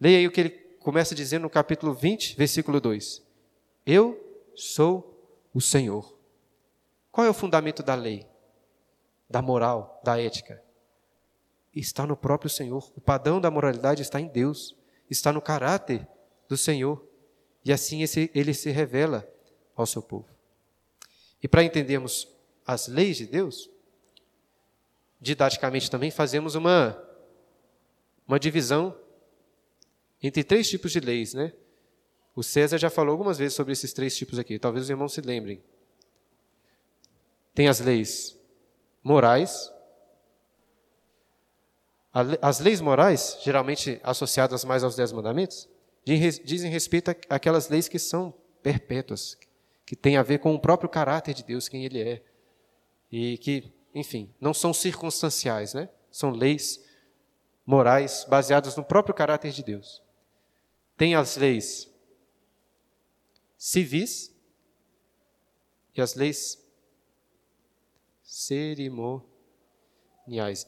[0.00, 3.22] Leia aí o que ele começa dizendo no capítulo 20, versículo 2.
[3.86, 4.20] Eu
[4.54, 6.16] sou o Senhor.
[7.10, 8.26] Qual é o fundamento da lei?
[9.28, 10.62] Da moral, da ética?
[11.74, 12.92] Está no próprio Senhor.
[12.96, 14.76] O padrão da moralidade está em Deus.
[15.08, 16.06] Está no caráter
[16.48, 17.04] do Senhor.
[17.64, 19.26] E assim ele se revela
[19.74, 20.28] ao seu povo.
[21.42, 22.28] E para entendermos
[22.66, 23.70] as leis de Deus,
[25.24, 26.96] didaticamente também fazemos uma,
[28.28, 28.94] uma divisão
[30.22, 31.52] entre três tipos de leis, né?
[32.36, 35.20] O César já falou algumas vezes sobre esses três tipos aqui, talvez os irmãos se
[35.20, 35.62] lembrem.
[37.54, 38.38] Tem as leis
[39.02, 39.72] morais.
[42.40, 45.68] As leis morais, geralmente associadas mais aos Dez Mandamentos,
[46.04, 48.32] dizem respeito àquelas leis que são
[48.62, 49.36] perpétuas,
[49.86, 52.22] que têm a ver com o próprio caráter de Deus, quem Ele é.
[53.10, 55.88] E que, enfim, não são circunstanciais, né?
[56.10, 56.84] São leis
[57.64, 60.02] morais baseadas no próprio caráter de Deus.
[60.96, 61.90] Tem as leis
[63.56, 64.34] civis
[65.94, 66.62] e as leis
[68.22, 69.24] cerimoniais.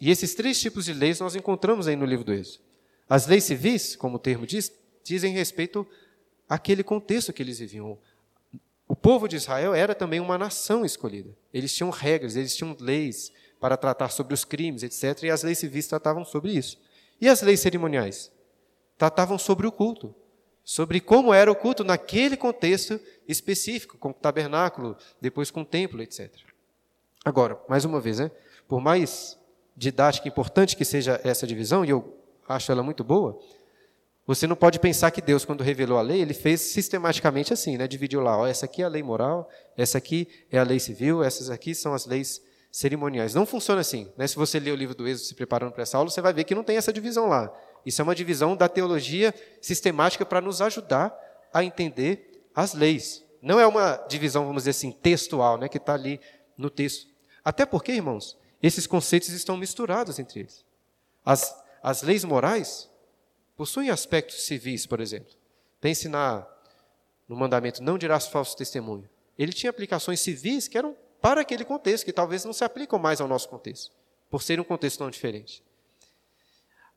[0.00, 2.64] E esses três tipos de leis nós encontramos aí no livro do Êxodo.
[3.08, 4.72] As leis civis, como o termo diz,
[5.04, 5.86] dizem respeito
[6.48, 7.98] àquele contexto que eles viviam,
[8.88, 11.30] o povo de Israel era também uma nação escolhida.
[11.52, 15.24] Eles tinham regras, eles tinham leis para tratar sobre os crimes, etc.
[15.24, 16.78] E as leis civis tratavam sobre isso.
[17.20, 18.30] E as leis cerimoniais?
[18.96, 20.14] Tratavam sobre o culto,
[20.64, 26.02] sobre como era o culto naquele contexto específico, com o tabernáculo, depois com o templo,
[26.02, 26.30] etc.
[27.24, 28.30] Agora, mais uma vez, né?
[28.68, 29.38] por mais
[29.76, 32.16] didática e importante que seja essa divisão, e eu
[32.48, 33.38] acho ela muito boa,
[34.26, 37.86] você não pode pensar que Deus, quando revelou a lei, ele fez sistematicamente assim, né?
[37.86, 41.22] dividiu lá, ó, essa aqui é a lei moral, essa aqui é a lei civil,
[41.22, 43.34] essas aqui são as leis cerimoniais.
[43.34, 44.12] Não funciona assim.
[44.16, 44.26] Né?
[44.26, 46.42] Se você ler o livro do Êxodo se preparando para essa aula, você vai ver
[46.42, 47.52] que não tem essa divisão lá.
[47.86, 51.16] Isso é uma divisão da teologia sistemática para nos ajudar
[51.54, 53.24] a entender as leis.
[53.40, 56.20] Não é uma divisão, vamos dizer assim, textual, né, que está ali
[56.58, 57.06] no texto.
[57.44, 60.64] Até porque, irmãos, esses conceitos estão misturados entre eles.
[61.24, 62.90] As, as leis morais
[63.56, 65.32] possuem aspectos civis, por exemplo.
[65.80, 66.46] Pense na,
[67.28, 69.08] no mandamento não dirás falso testemunho.
[69.38, 73.20] Ele tinha aplicações civis que eram para aquele contexto, que talvez não se aplicam mais
[73.20, 73.90] ao nosso contexto,
[74.30, 75.62] por ser um contexto tão diferente.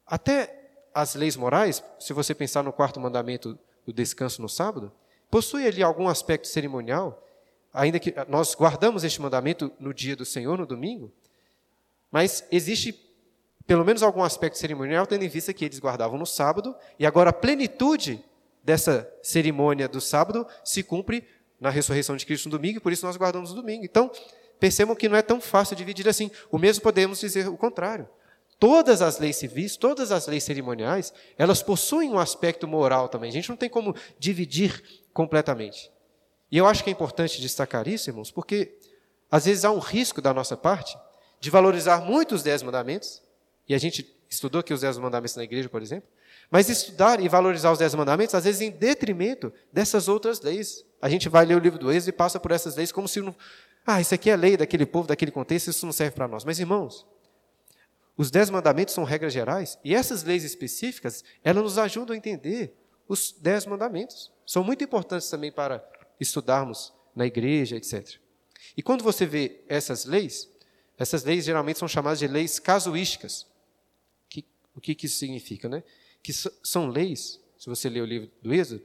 [0.06, 0.60] Até
[0.94, 4.92] as leis morais, se você pensar no quarto mandamento do descanso no sábado,
[5.30, 7.26] possui ali algum aspecto cerimonial,
[7.74, 11.12] ainda que nós guardamos este mandamento no dia do Senhor, no domingo,
[12.12, 12.94] mas existe
[13.70, 17.30] pelo menos algum aspecto cerimonial, tendo em vista que eles guardavam no sábado, e agora
[17.30, 18.20] a plenitude
[18.64, 21.24] dessa cerimônia do sábado se cumpre
[21.62, 23.86] na ressurreição de Cristo no domingo, e por isso nós guardamos o domingo.
[23.86, 24.10] Então,
[24.60, 26.32] percebam que não é tão fácil dividir assim.
[26.50, 28.10] O mesmo podemos dizer o contrário.
[28.58, 33.30] Todas as leis civis, todas as leis cerimoniais, elas possuem um aspecto moral também.
[33.30, 35.92] A gente não tem como dividir completamente.
[36.52, 38.80] E eu acho que é importante destacar isso, irmãos, porque
[39.30, 40.98] às vezes há um risco da nossa parte
[41.40, 43.29] de valorizar muito os dez mandamentos,
[43.70, 46.10] e a gente estudou aqui os dez mandamentos na igreja, por exemplo,
[46.50, 50.84] mas estudar e valorizar os dez mandamentos, às vezes em detrimento dessas outras leis.
[51.00, 53.22] A gente vai ler o livro do Êxodo e passa por essas leis como se
[53.22, 53.36] não.
[53.86, 56.44] Ah, isso aqui é lei daquele povo, daquele contexto, isso não serve para nós.
[56.44, 57.06] Mas, irmãos,
[58.18, 62.76] os dez mandamentos são regras gerais e essas leis específicas, elas nos ajudam a entender
[63.08, 64.32] os dez mandamentos.
[64.46, 65.88] São muito importantes também para
[66.20, 68.18] estudarmos na igreja, etc.
[68.76, 70.50] E quando você vê essas leis,
[70.98, 73.49] essas leis geralmente são chamadas de leis casuísticas.
[74.80, 75.68] O que, que isso significa?
[75.68, 75.84] Né?
[76.24, 78.82] Que são leis, se você ler o livro do Êxodo,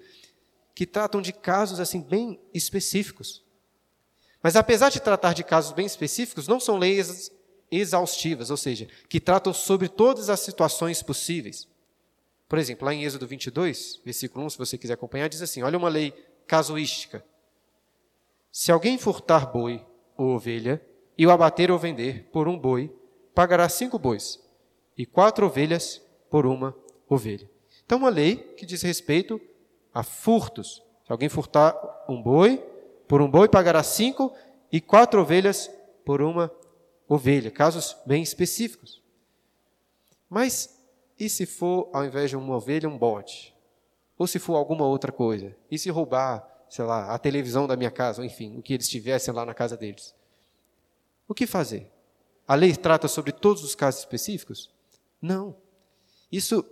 [0.74, 3.44] que tratam de casos assim bem específicos.
[4.42, 7.30] Mas apesar de tratar de casos bem específicos, não são leis
[7.70, 11.68] exaustivas, ou seja, que tratam sobre todas as situações possíveis.
[12.48, 15.78] Por exemplo, lá em Êxodo 22, versículo 1, se você quiser acompanhar, diz assim: olha
[15.78, 16.10] uma lei
[16.44, 17.24] casuística.
[18.50, 19.80] Se alguém furtar boi
[20.16, 20.84] ou ovelha
[21.16, 22.92] e o abater ou vender por um boi,
[23.32, 24.43] pagará cinco bois
[24.96, 26.74] e quatro ovelhas por uma
[27.08, 27.48] ovelha.
[27.84, 29.40] Então, uma lei que diz respeito
[29.92, 30.82] a furtos.
[31.06, 31.74] Se alguém furtar
[32.08, 32.58] um boi,
[33.06, 34.32] por um boi pagará cinco
[34.72, 35.70] e quatro ovelhas
[36.04, 36.50] por uma
[37.08, 39.02] ovelha, casos bem específicos.
[40.28, 40.74] Mas
[41.18, 43.54] e se for, ao invés de uma ovelha, um bode?
[44.18, 45.56] Ou se for alguma outra coisa?
[45.70, 48.88] E se roubar, sei lá, a televisão da minha casa, ou enfim, o que eles
[48.88, 50.14] tivessem lá na casa deles?
[51.28, 51.90] O que fazer?
[52.46, 54.73] A lei trata sobre todos os casos específicos?
[55.24, 55.56] Não.
[56.30, 56.64] Isso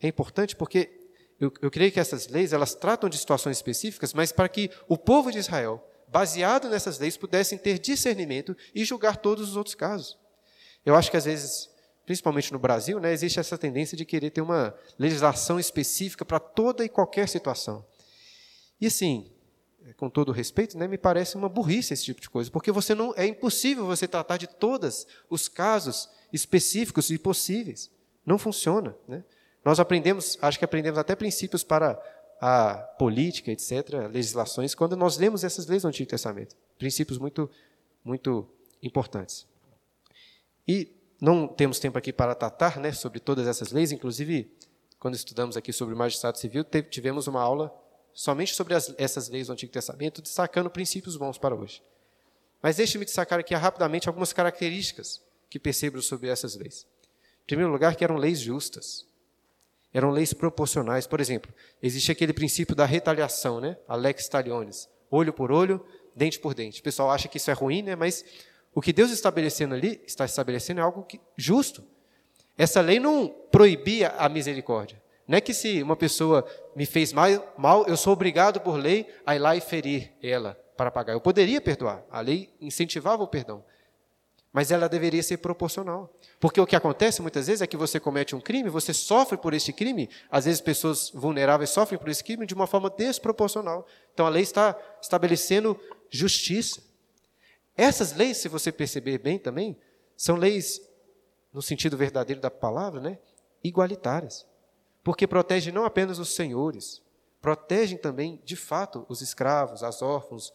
[0.00, 1.08] é importante porque
[1.40, 4.98] eu, eu creio que essas leis elas tratam de situações específicas, mas para que o
[4.98, 10.18] povo de Israel baseado nessas leis, pudessem ter discernimento e julgar todos os outros casos.
[10.84, 11.68] Eu acho que às vezes,
[12.04, 16.84] principalmente no Brasil, né, existe essa tendência de querer ter uma legislação específica para toda
[16.84, 17.84] e qualquer situação.
[18.80, 19.30] E assim,
[19.96, 23.12] com todo respeito, né, me parece uma burrice esse tipo de coisa, porque você não
[23.16, 27.90] é impossível você tratar de todos os casos específicos e possíveis.
[28.24, 29.24] Não funciona, né?
[29.64, 32.00] Nós aprendemos, acho que aprendemos até princípios para
[32.40, 36.54] a política, etc., legislações, quando nós lemos essas leis do Antigo Testamento.
[36.78, 37.50] Princípios muito,
[38.04, 38.48] muito
[38.80, 39.44] importantes.
[40.68, 44.52] E não temos tempo aqui para tratar né, sobre todas essas leis, inclusive,
[45.00, 47.74] quando estudamos aqui sobre o magistrado civil, tivemos uma aula
[48.12, 51.82] somente sobre as, essas leis do Antigo Testamento, destacando princípios bons para hoje.
[52.62, 55.25] Mas deixe-me destacar aqui rapidamente algumas características
[55.58, 56.86] que sobre essas leis.
[57.42, 59.06] Em primeiro lugar, que eram leis justas
[59.96, 61.06] eram leis proporcionais.
[61.06, 61.50] Por exemplo,
[61.82, 63.78] existe aquele princípio da retaliação, né?
[63.88, 65.82] A lex talionis, olho por olho,
[66.14, 66.80] dente por dente.
[66.80, 67.96] O pessoal acha que isso é ruim, né?
[67.96, 68.22] Mas
[68.74, 71.82] o que Deus estabelecendo ali, está estabelecendo é algo que, justo.
[72.58, 75.02] Essa lei não proibia a misericórdia.
[75.26, 79.34] Não é que se uma pessoa me fez mal, eu sou obrigado por lei a
[79.34, 81.14] ir lá e ferir ela para pagar.
[81.14, 82.04] Eu poderia perdoar.
[82.10, 83.64] A lei incentivava o perdão.
[84.56, 86.10] Mas ela deveria ser proporcional.
[86.40, 89.52] Porque o que acontece muitas vezes é que você comete um crime, você sofre por
[89.52, 93.86] esse crime, às vezes pessoas vulneráveis sofrem por esse crime de uma forma desproporcional.
[94.14, 96.80] Então a lei está estabelecendo justiça.
[97.76, 99.76] Essas leis, se você perceber bem também,
[100.16, 100.80] são leis,
[101.52, 103.18] no sentido verdadeiro da palavra, né,
[103.62, 104.46] igualitárias.
[105.04, 107.02] Porque protegem não apenas os senhores,
[107.42, 110.50] protegem também, de fato, os escravos, as órfãos,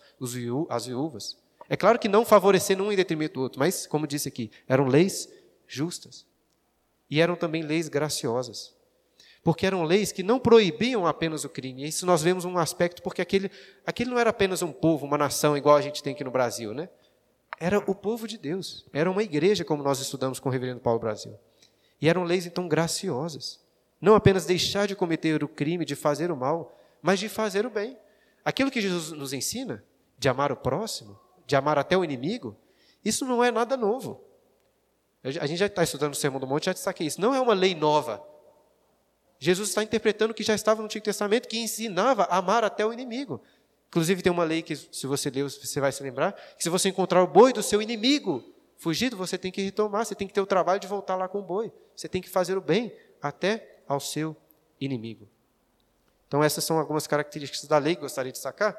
[0.72, 1.38] as viúvas.
[1.72, 4.88] É claro que não favorecendo um em detrimento do outro, mas, como disse aqui, eram
[4.88, 5.30] leis
[5.66, 6.28] justas.
[7.10, 8.76] E eram também leis graciosas.
[9.42, 11.88] Porque eram leis que não proibiam apenas o crime.
[11.88, 13.50] Isso nós vemos um aspecto, porque aquele,
[13.86, 16.74] aquele não era apenas um povo, uma nação, igual a gente tem aqui no Brasil,
[16.74, 16.90] né?
[17.58, 18.86] Era o povo de Deus.
[18.92, 21.40] Era uma igreja, como nós estudamos com o reverendo Paulo Brasil.
[22.02, 23.62] E eram leis, então, graciosas.
[24.02, 27.70] Não apenas deixar de cometer o crime, de fazer o mal, mas de fazer o
[27.70, 27.98] bem.
[28.44, 29.82] Aquilo que Jesus nos ensina,
[30.20, 31.18] de amar o próximo,
[31.52, 32.58] de amar até o inimigo,
[33.04, 34.24] isso não é nada novo.
[35.22, 37.20] A gente já está estudando o Sermão do Monte, já destaquei isso.
[37.20, 38.26] Não é uma lei nova.
[39.38, 42.86] Jesus está interpretando o que já estava no Antigo Testamento, que ensinava a amar até
[42.86, 43.42] o inimigo.
[43.90, 46.88] Inclusive, tem uma lei que, se você ler, você vai se lembrar, que se você
[46.88, 48.42] encontrar o boi do seu inimigo
[48.78, 51.40] fugido, você tem que retomar, você tem que ter o trabalho de voltar lá com
[51.40, 51.72] o boi.
[51.94, 54.36] Você tem que fazer o bem até ao seu
[54.80, 55.28] inimigo.
[56.28, 58.78] Então, essas são algumas características da lei que gostaria de destacar.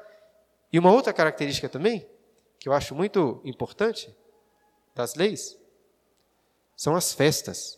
[0.71, 2.05] E uma outra característica também
[2.63, 4.15] que eu acho muito importante
[4.95, 5.59] das leis
[6.77, 7.77] são as festas.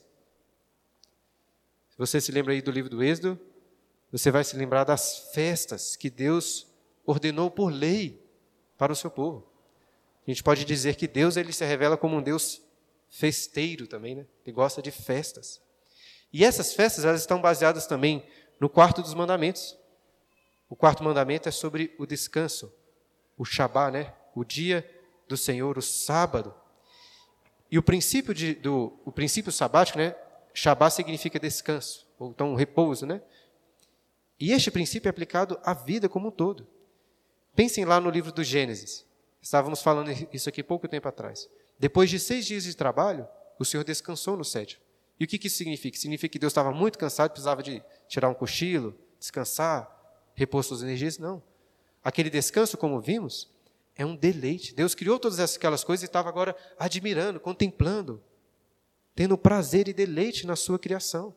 [1.89, 3.39] Se você se lembra aí do livro do Êxodo,
[4.11, 6.67] você vai se lembrar das festas que Deus
[7.03, 8.23] ordenou por lei
[8.77, 9.51] para o seu povo.
[10.21, 12.61] A gente pode dizer que Deus ele se revela como um Deus
[13.09, 14.27] festeiro também, né?
[14.45, 15.59] Ele gosta de festas.
[16.31, 18.23] E essas festas elas estão baseadas também
[18.59, 19.75] no quarto dos mandamentos.
[20.69, 22.71] O quarto mandamento é sobre o descanso,
[23.35, 24.13] o Shabá, né?
[24.35, 24.87] O dia
[25.27, 26.53] do Senhor, o sábado.
[27.71, 30.15] E o princípio, de, do, o princípio sabático, né?
[30.53, 33.21] Shabá significa descanso, ou então repouso, né?
[34.39, 36.67] E este princípio é aplicado à vida como um todo.
[37.55, 39.05] Pensem lá no livro do Gênesis.
[39.41, 41.49] Estávamos falando isso aqui pouco tempo atrás.
[41.79, 44.81] Depois de seis dias de trabalho, o Senhor descansou no sétimo.
[45.19, 45.97] E o que, que isso significa?
[45.97, 49.89] Significa que Deus estava muito cansado, precisava de tirar um cochilo, descansar,
[50.33, 51.17] repor suas energias?
[51.17, 51.41] Não.
[52.03, 53.49] Aquele descanso, como vimos,
[53.95, 54.73] é um deleite.
[54.73, 58.21] Deus criou todas aquelas coisas e estava agora admirando, contemplando,
[59.15, 61.34] tendo prazer e deleite na sua criação.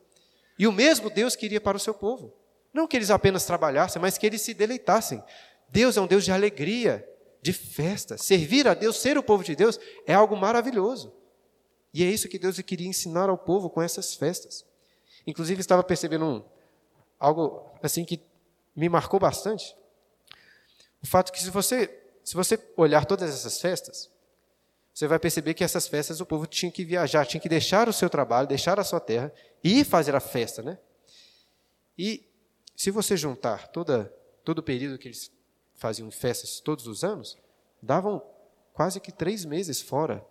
[0.59, 2.35] E o mesmo Deus queria para o seu povo.
[2.73, 5.23] Não que eles apenas trabalhassem, mas que eles se deleitassem.
[5.69, 7.09] Deus é um Deus de alegria,
[7.41, 8.19] de festa.
[8.19, 11.15] Servir a Deus, ser o povo de Deus, é algo maravilhoso.
[11.95, 14.67] E é isso que Deus queria ensinar ao povo com essas festas.
[15.27, 16.45] Inclusive, estava percebendo um,
[17.19, 18.21] algo assim que
[18.75, 19.77] me marcou bastante.
[21.03, 21.98] O fato que se você
[22.29, 24.11] se você olhar todas essas festas,
[24.93, 27.93] você vai perceber que essas festas o povo tinha que viajar, tinha que deixar o
[27.93, 29.33] seu trabalho, deixar a sua terra
[29.65, 30.79] e ir fazer a festa, né?
[31.97, 32.29] E
[32.77, 34.13] se você juntar toda,
[34.45, 35.33] todo o período que eles
[35.75, 37.39] faziam festas todos os anos,
[37.81, 38.23] davam
[38.75, 40.23] quase que três meses fora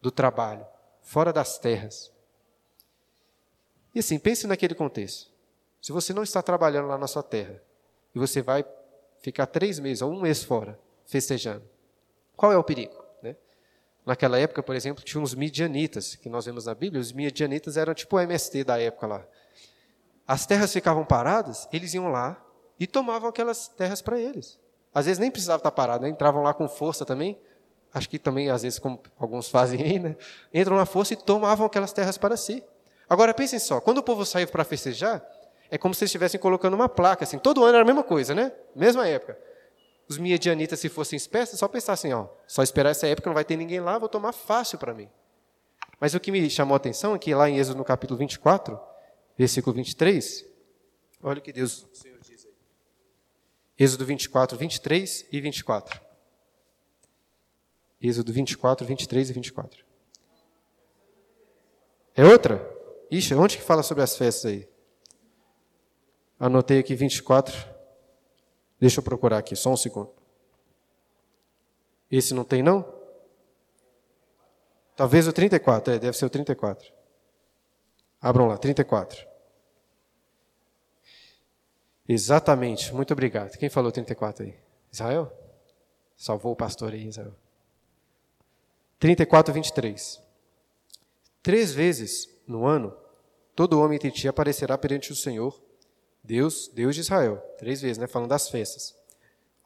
[0.00, 0.64] do trabalho,
[1.02, 2.12] fora das terras.
[3.92, 5.32] E assim, pense naquele contexto.
[5.82, 7.60] Se você não está trabalhando lá na sua terra
[8.14, 8.64] e você vai
[9.18, 11.62] ficar três meses ou um mês fora, festejando.
[12.36, 12.94] Qual é o perigo?
[13.22, 13.36] Né?
[14.04, 17.94] Naquela época, por exemplo, tinha uns midianitas, que nós vemos na Bíblia, os midianitas eram
[17.94, 19.26] tipo o MST da época lá.
[20.26, 22.42] As terras ficavam paradas, eles iam lá
[22.80, 24.58] e tomavam aquelas terras para eles.
[24.92, 26.08] Às vezes nem precisava estar parado, né?
[26.08, 27.38] entravam lá com força também,
[27.92, 30.16] acho que também, às vezes, como alguns fazem aí, né?
[30.52, 32.64] entram na força e tomavam aquelas terras para si.
[33.08, 35.22] Agora, pensem só, quando o povo saiu para festejar,
[35.70, 38.52] é como se estivessem colocando uma placa, assim, todo ano era a mesma coisa, né?
[38.74, 39.36] Mesma época
[40.08, 43.56] os midianitas, se fossem espécies, só pensassem, ó, só esperar essa época, não vai ter
[43.56, 45.08] ninguém lá, vou tomar fácil para mim.
[45.98, 48.78] Mas o que me chamou a atenção é que lá em Êxodo, no capítulo 24,
[49.38, 50.44] versículo 23,
[51.22, 52.52] olha o que Deus, o Senhor diz aí.
[53.78, 56.00] Êxodo 24, 23 e 24.
[58.02, 59.84] Êxodo 24, 23 e 24.
[62.14, 62.70] É outra?
[63.10, 64.68] Ixi, onde que fala sobre as festas aí?
[66.38, 67.73] Anotei aqui 24,
[68.84, 70.12] Deixa eu procurar aqui, só um segundo.
[72.10, 72.84] Esse não tem, não?
[74.94, 76.92] Talvez o 34, é, deve ser o 34.
[78.20, 79.26] Abram lá, 34.
[82.06, 83.56] Exatamente, muito obrigado.
[83.56, 84.54] Quem falou 34 aí?
[84.92, 85.32] Israel?
[86.14, 87.34] Salvou o pastor aí, Israel.
[88.98, 90.22] 34, 23.
[91.42, 92.94] Três vezes no ano,
[93.56, 95.63] todo homem entre ti aparecerá perante o Senhor
[96.24, 97.36] Deus, Deus de Israel.
[97.58, 98.06] Três vezes, né?
[98.06, 98.96] Falando das festas.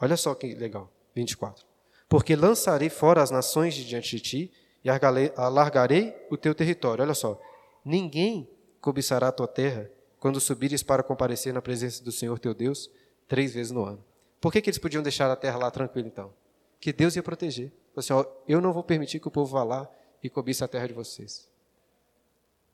[0.00, 0.92] Olha só que legal.
[1.14, 1.64] 24.
[2.08, 4.52] Porque lançarei fora as nações de diante de ti,
[4.84, 4.88] e
[5.36, 7.04] alargarei o teu território.
[7.04, 7.40] Olha só.
[7.84, 8.48] Ninguém
[8.80, 12.90] cobiçará a tua terra quando subires para comparecer na presença do Senhor teu Deus
[13.26, 14.04] três vezes no ano.
[14.40, 16.32] Por que, que eles podiam deixar a terra lá tranquila então?
[16.80, 17.72] Que Deus ia proteger.
[17.96, 19.90] Assim, ó, eu não vou permitir que o povo vá lá
[20.22, 21.48] e cobiça a terra de vocês.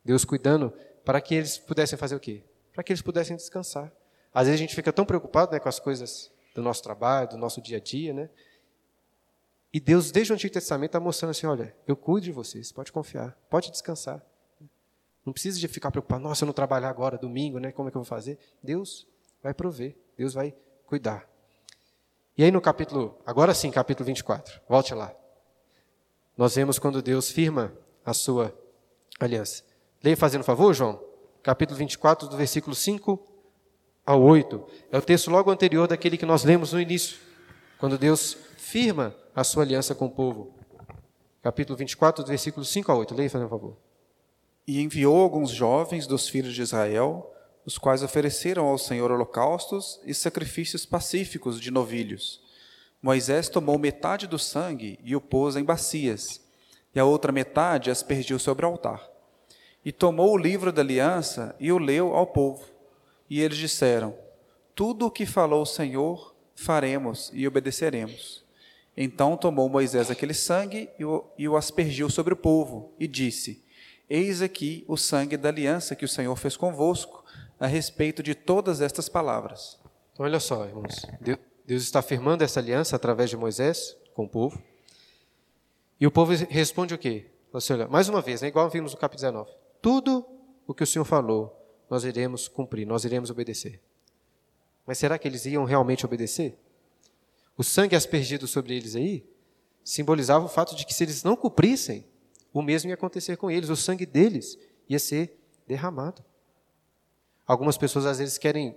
[0.04, 0.72] Deus cuidando
[1.04, 2.42] para que eles pudessem fazer o quê?
[2.74, 3.90] Para que eles pudessem descansar.
[4.34, 7.38] Às vezes a gente fica tão preocupado né, com as coisas do nosso trabalho, do
[7.38, 8.28] nosso dia a dia, né?
[9.72, 12.92] E Deus, desde o Antigo Testamento, está mostrando assim: olha, eu cuido de vocês, pode
[12.92, 14.22] confiar, pode descansar.
[15.24, 17.72] Não precisa de ficar preocupado, nossa, eu não trabalhar agora, domingo, né?
[17.72, 18.38] Como é que eu vou fazer?
[18.62, 19.06] Deus
[19.42, 20.54] vai prover, Deus vai
[20.86, 21.28] cuidar.
[22.36, 25.14] E aí no capítulo, agora sim, capítulo 24, volte lá.
[26.36, 27.72] Nós vemos quando Deus firma
[28.04, 28.56] a sua
[29.18, 29.62] aliança.
[30.02, 31.02] Leia fazendo favor, João.
[31.44, 33.20] Capítulo 24, do versículo 5
[34.06, 34.66] ao 8.
[34.90, 37.18] É o texto logo anterior daquele que nós lemos no início,
[37.78, 40.54] quando Deus firma a sua aliança com o povo.
[41.42, 43.14] Capítulo 24, do versículo 5 a 8.
[43.14, 43.76] Leia fazendo favor.
[44.66, 47.30] E enviou alguns jovens dos filhos de Israel,
[47.66, 52.40] os quais ofereceram ao Senhor holocaustos e sacrifícios pacíficos de novilhos.
[53.02, 56.40] Moisés tomou metade do sangue e o pôs em bacias,
[56.94, 59.13] e a outra metade aspergiu sobre o altar.
[59.84, 62.64] E tomou o livro da aliança e o leu ao povo.
[63.28, 64.16] E eles disseram:
[64.74, 68.44] Tudo o que falou o Senhor, faremos e obedeceremos.
[68.96, 73.62] Então tomou Moisés aquele sangue e o, e o aspergiu sobre o povo, e disse:
[74.08, 77.24] Eis aqui o sangue da aliança que o Senhor fez convosco
[77.58, 79.78] a respeito de todas estas palavras.
[80.12, 81.04] Então, olha só, irmãos.
[81.66, 84.62] Deus está firmando essa aliança através de Moisés com o povo.
[86.00, 87.26] E o povo responde o quê?
[87.70, 89.63] Olha, mais uma vez, né, igual vimos no capítulo 19.
[89.84, 90.26] Tudo
[90.66, 91.54] o que o Senhor falou,
[91.90, 93.82] nós iremos cumprir, nós iremos obedecer.
[94.86, 96.58] Mas será que eles iam realmente obedecer?
[97.54, 99.26] O sangue aspergido sobre eles aí
[99.84, 102.06] simbolizava o fato de que se eles não cumprissem,
[102.50, 104.58] o mesmo ia acontecer com eles, o sangue deles
[104.88, 106.24] ia ser derramado.
[107.46, 108.74] Algumas pessoas às vezes querem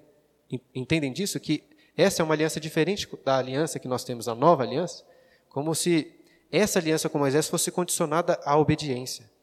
[0.76, 1.64] entendem disso que
[1.96, 5.06] essa é uma aliança diferente da aliança que nós temos, a nova aliança,
[5.48, 6.14] como se
[6.52, 9.37] essa aliança com Moisés fosse condicionada à obediência.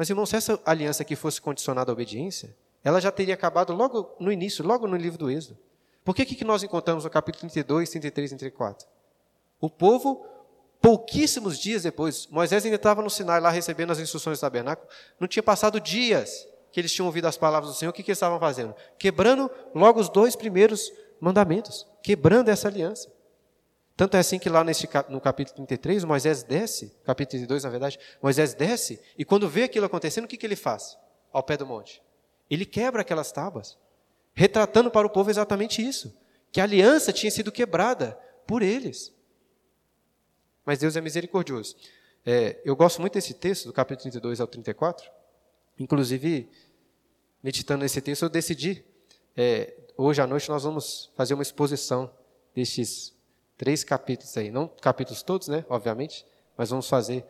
[0.00, 4.16] Mas, irmãos, se essa aliança aqui fosse condicionada à obediência, ela já teria acabado logo
[4.18, 5.58] no início, logo no livro do Êxodo.
[6.02, 8.88] Por que, que nós encontramos no capítulo 32, 33 e 34?
[9.60, 10.24] O povo
[10.80, 14.88] Pouquíssimos dias depois, Moisés ainda estava no Sinai lá recebendo as instruções do tabernáculo.
[15.20, 17.90] Não tinha passado dias que eles tinham ouvido as palavras do Senhor.
[17.90, 18.74] O que, que eles estavam fazendo?
[18.98, 20.90] Quebrando logo os dois primeiros
[21.20, 23.12] mandamentos, quebrando essa aliança.
[24.00, 27.98] Tanto é assim que lá nesse, no capítulo 33, Moisés desce, capítulo 32, na verdade,
[28.22, 30.96] Moisés desce, e quando vê aquilo acontecendo, o que, que ele faz
[31.30, 32.02] ao pé do monte?
[32.48, 33.76] Ele quebra aquelas tábuas,
[34.32, 36.18] retratando para o povo exatamente isso:
[36.50, 39.12] que a aliança tinha sido quebrada por eles.
[40.64, 41.76] Mas Deus é misericordioso.
[42.24, 45.10] É, eu gosto muito desse texto, do capítulo 32 ao 34.
[45.78, 46.48] Inclusive,
[47.42, 48.82] meditando nesse texto, eu decidi,
[49.36, 52.10] é, hoje à noite nós vamos fazer uma exposição
[52.54, 53.19] destes
[53.60, 54.50] três capítulos aí.
[54.50, 56.24] Não capítulos todos, né, obviamente,
[56.56, 57.26] mas vamos fazer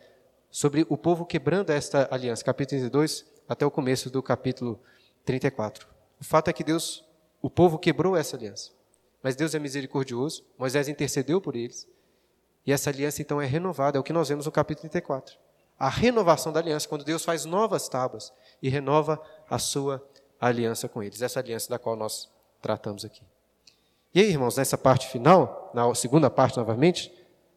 [0.49, 4.81] sobre o povo quebrando esta aliança, capítulo 32 até o começo do capítulo
[5.24, 5.89] 34.
[6.20, 7.05] O fato é que Deus,
[7.43, 8.70] o povo quebrou essa aliança.
[9.20, 11.89] Mas Deus é misericordioso, Moisés intercedeu por eles,
[12.64, 15.37] e essa aliança então é renovada, é o que nós vemos no capítulo 34.
[15.76, 20.01] A renovação da aliança, quando Deus faz novas tábuas e renova a sua
[20.41, 21.22] aliança com eles.
[21.22, 22.31] Essa aliança da qual nós
[22.62, 23.22] tratamos aqui.
[24.12, 27.12] E aí, irmãos, nessa parte final, na segunda parte novamente,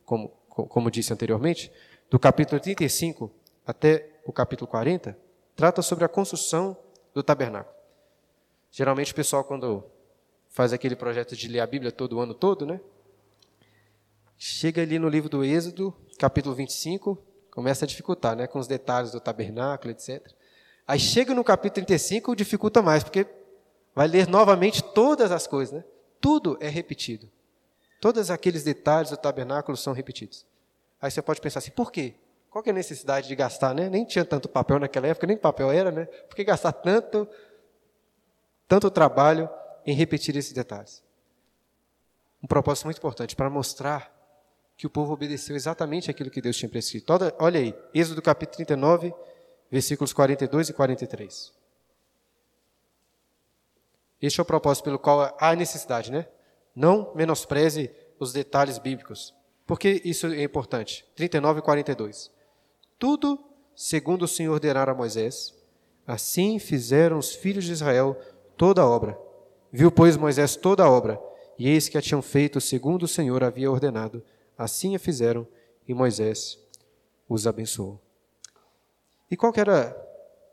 [0.06, 1.72] como, como disse anteriormente,
[2.12, 3.32] do capítulo 35
[3.66, 5.18] até o capítulo 40,
[5.56, 6.78] trata sobre a construção
[7.12, 7.76] do tabernáculo.
[8.70, 9.84] Geralmente o pessoal, quando
[10.48, 12.80] faz aquele projeto de ler a Bíblia todo o ano todo, né?
[14.38, 17.18] Chega ali no livro do Êxodo, capítulo 25,
[17.50, 20.22] começa a dificultar, né, com os detalhes do tabernáculo, etc.
[20.88, 23.26] Aí chega no capítulo 35, dificulta mais, porque
[23.96, 25.84] vai ler novamente todas as coisas, né?
[26.24, 27.30] Tudo é repetido.
[28.00, 30.46] Todos aqueles detalhes do tabernáculo são repetidos.
[31.02, 32.14] Aí você pode pensar assim, por quê?
[32.50, 33.90] Qual é a necessidade de gastar, né?
[33.90, 36.06] Nem tinha tanto papel naquela época, nem papel era, né?
[36.06, 37.28] Por que gastar tanto,
[38.70, 39.50] tanto trabalho
[39.86, 41.04] em repetir esses detalhes?
[42.42, 44.10] Um propósito muito importante, para mostrar
[44.78, 47.12] que o povo obedeceu exatamente aquilo que Deus tinha prescrito.
[47.38, 49.14] Olha aí, Êxodo capítulo 39,
[49.70, 51.63] versículos 42 e 43.
[54.26, 56.26] Este é o propósito pelo qual há necessidade, né?
[56.74, 59.36] Não menospreze os detalhes bíblicos.
[59.68, 61.06] Por que isso é importante?
[61.16, 62.32] 39 e 42.
[62.98, 63.38] Tudo
[63.76, 65.54] segundo o Senhor ordenara a Moisés,
[66.08, 68.18] assim fizeram os filhos de Israel
[68.56, 69.20] toda a obra.
[69.72, 71.20] Viu, pois, Moisés toda a obra,
[71.60, 74.24] e eis que a tinham feito segundo o Senhor havia ordenado,
[74.58, 75.48] Assim a fizeram
[75.88, 76.60] e Moisés
[77.28, 78.00] os abençoou.
[79.30, 79.94] E qual era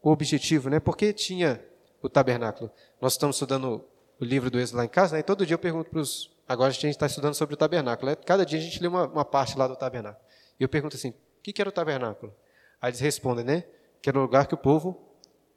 [0.02, 0.80] o objetivo, né?
[0.80, 1.62] Por que tinha
[2.02, 2.70] o tabernáculo?
[3.00, 3.84] Nós estamos estudando
[4.20, 5.20] o livro do Êxodo lá em casa, né?
[5.20, 6.30] E todo dia eu pergunto para os...
[6.48, 8.10] Agora a gente está estudando sobre o tabernáculo.
[8.10, 8.16] Né?
[8.16, 10.22] Cada dia a gente lê uma, uma parte lá do tabernáculo.
[10.58, 12.34] E eu pergunto assim, o que, que era o tabernáculo?
[12.80, 13.64] Aí eles respondem, né?
[14.02, 15.00] Que era o lugar que o povo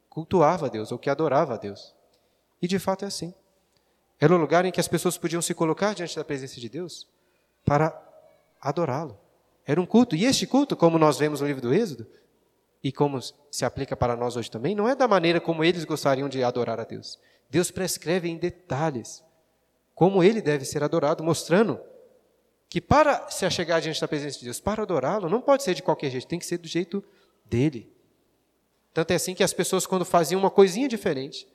[0.10, 1.96] cultuava a Deus, ou que adorava a Deus.
[2.62, 3.34] E de fato é assim.
[4.20, 7.08] Era o lugar em que as pessoas podiam se colocar diante da presença de Deus
[7.66, 8.00] para
[8.62, 9.18] adorá-lo.
[9.66, 10.16] Era um culto.
[10.16, 12.08] E este culto, como nós vemos no livro do Êxodo,
[12.84, 13.20] e como
[13.50, 16.80] se aplica para nós hoje também, não é da maneira como eles gostariam de adorar
[16.80, 17.18] a Deus.
[17.50, 19.24] Deus prescreve em detalhes
[19.96, 21.80] como ele deve ser adorado, mostrando
[22.68, 25.84] que para se achegar diante da presença de Deus, para adorá-lo, não pode ser de
[25.84, 27.04] qualquer jeito, tem que ser do jeito
[27.46, 27.94] dele.
[28.92, 31.48] Tanto é assim que as pessoas, quando faziam uma coisinha diferente,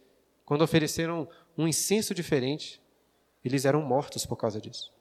[0.44, 2.80] quando ofereceram um incenso diferente,
[3.44, 4.92] eles eram mortos por causa disso.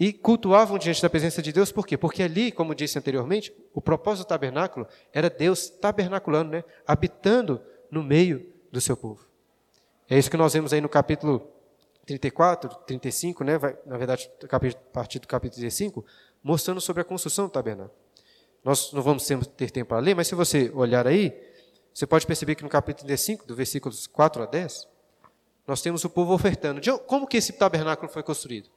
[0.00, 1.94] E cultuavam diante da presença de Deus, por quê?
[1.94, 6.64] Porque ali, como disse anteriormente, o propósito do tabernáculo era Deus tabernaculando, né?
[6.86, 9.26] habitando no meio do seu povo.
[10.08, 11.46] É isso que nós vemos aí no capítulo
[12.06, 13.58] 34, 35, né?
[13.58, 14.58] Vai, na verdade, a
[14.90, 16.02] partir do capítulo 35,
[16.42, 17.94] mostrando sobre a construção do tabernáculo.
[18.64, 21.38] Nós não vamos ter tempo para ler, mas se você olhar aí,
[21.92, 24.88] você pode perceber que no capítulo 35, do versículos 4 a 10,
[25.66, 26.80] nós temos o povo ofertando.
[27.00, 28.70] Como que esse tabernáculo foi construído?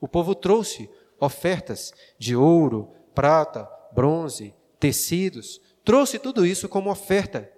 [0.00, 7.52] O povo trouxe ofertas de ouro, prata, bronze, tecidos, trouxe tudo isso como oferta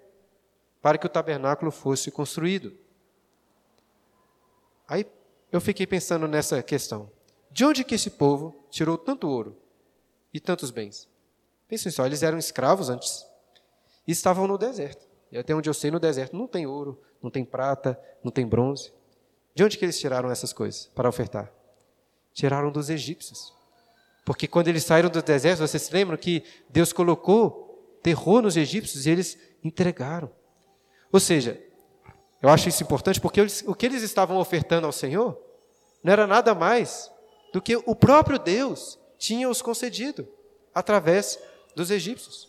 [0.81, 2.77] para que o tabernáculo fosse construído.
[4.89, 5.07] Aí
[5.53, 7.11] eu fiquei pensando nessa questão.
[7.51, 9.57] De onde que esse povo tirou tanto ouro
[10.33, 11.09] e tantos bens?
[11.69, 13.27] Pensem só, eles eram escravos antes
[14.07, 15.07] e estavam no deserto.
[15.31, 18.47] E até onde eu sei, no deserto não tem ouro, não tem prata, não tem
[18.47, 18.93] bronze.
[19.55, 21.53] De onde que eles tiraram essas coisas para ofertar?
[22.33, 23.53] Tiraram dos egípcios.
[24.25, 29.07] Porque quando eles saíram do deserto, vocês se lembram que Deus colocou terror nos egípcios
[29.07, 30.31] e eles entregaram.
[31.13, 31.61] Ou seja,
[32.43, 35.39] eu acho isso importante porque eles, o que eles estavam ofertando ao Senhor
[36.03, 37.11] não era nada mais
[37.53, 40.29] do que o próprio Deus tinha os concedido
[40.75, 41.39] através
[41.75, 42.49] dos egípcios.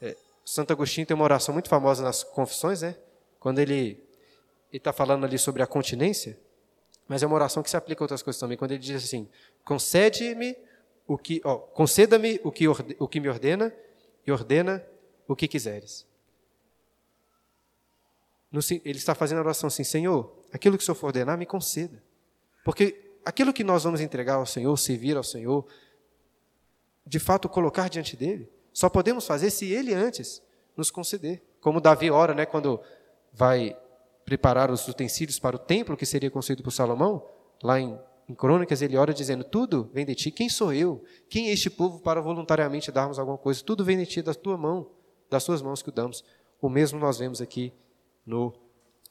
[0.00, 2.96] É, Santo Agostinho tem uma oração muito famosa nas Confissões, né?
[3.38, 4.02] Quando ele
[4.72, 6.38] está falando ali sobre a continência,
[7.08, 8.56] mas é uma oração que se aplica a outras coisas também.
[8.56, 9.28] Quando ele diz assim:
[9.64, 10.54] concede-me
[11.06, 13.74] o que, ó, conceda-me o que, o que me ordena
[14.26, 14.86] e ordena
[15.26, 16.06] o que quiseres.
[18.52, 21.46] No, ele está fazendo a oração assim: Senhor, aquilo que o Senhor for ordenar, me
[21.46, 22.02] conceda.
[22.62, 25.66] Porque aquilo que nós vamos entregar ao Senhor, servir ao Senhor,
[27.06, 30.42] de fato colocar diante dele, só podemos fazer se ele antes
[30.76, 31.42] nos conceder.
[31.60, 32.80] Como Davi ora, né, quando
[33.32, 33.76] vai
[34.28, 37.26] preparar os utensílios para o templo que seria construído por Salomão,
[37.62, 37.98] lá em,
[38.28, 41.02] em Crônicas ele ora dizendo: Tudo vem de ti, quem sou eu?
[41.30, 43.64] Quem é este povo para voluntariamente darmos alguma coisa?
[43.64, 44.90] Tudo vem de ti, da tua mão,
[45.30, 46.22] das tuas mãos que o damos.
[46.60, 47.72] O mesmo nós vemos aqui
[48.26, 48.52] no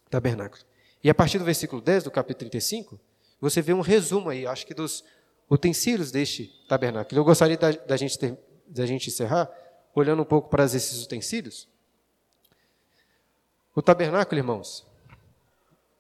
[0.08, 0.64] tabernáculo.
[1.04, 3.00] E a partir do versículo 10 do capítulo 35,
[3.42, 5.04] você vê um resumo aí, acho que dos
[5.50, 7.20] utensílios deste tabernáculo.
[7.20, 8.38] Eu gostaria da, da gente, ter,
[8.68, 9.50] da gente encerrar
[9.96, 11.68] olhando um pouco para esses utensílios.
[13.74, 14.87] O tabernáculo, irmãos,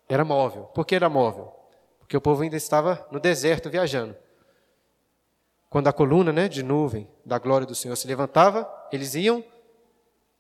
[0.08, 0.64] era móvel.
[0.74, 1.53] Por que era móvel?
[1.99, 4.16] Porque o povo ainda estava no deserto viajando.
[5.70, 9.43] Quando a coluna né, de nuvem da glória do Senhor se levantava, eles iam,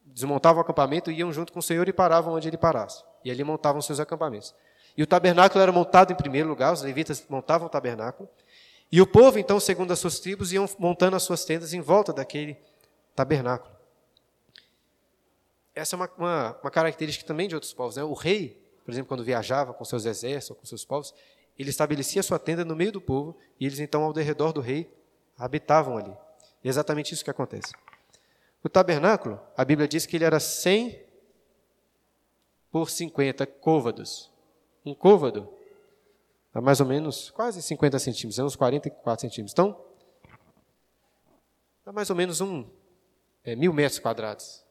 [0.05, 3.03] desmontavam o acampamento, iam junto com o Senhor e paravam onde ele parasse.
[3.25, 4.55] E ali montavam seus acampamentos.
[4.95, 8.29] E o tabernáculo era montado em primeiro lugar, os levitas montavam o tabernáculo.
[8.89, 12.13] E o povo, então, segundo as suas tribos, iam montando as suas tendas em volta
[12.13, 12.57] daquele
[13.13, 13.75] tabernáculo.
[15.75, 17.97] Essa é uma, uma, uma característica também de outros povos.
[17.97, 18.03] Né?
[18.03, 21.13] O rei por exemplo, quando viajava com seus exércitos com seus povos,
[21.59, 24.89] ele estabelecia sua tenda no meio do povo e eles então ao redor do rei
[25.37, 26.15] habitavam ali.
[26.63, 27.73] E é exatamente isso que acontece.
[28.63, 31.03] O tabernáculo, a Bíblia diz que ele era 100
[32.71, 34.31] por 50 côvados.
[34.85, 35.53] Um côvado
[36.53, 39.51] dá mais ou menos quase 50 centímetros, é uns 44 centímetros.
[39.51, 39.85] Então,
[41.85, 42.65] dá mais ou menos um
[43.43, 44.63] é, mil metros quadrados.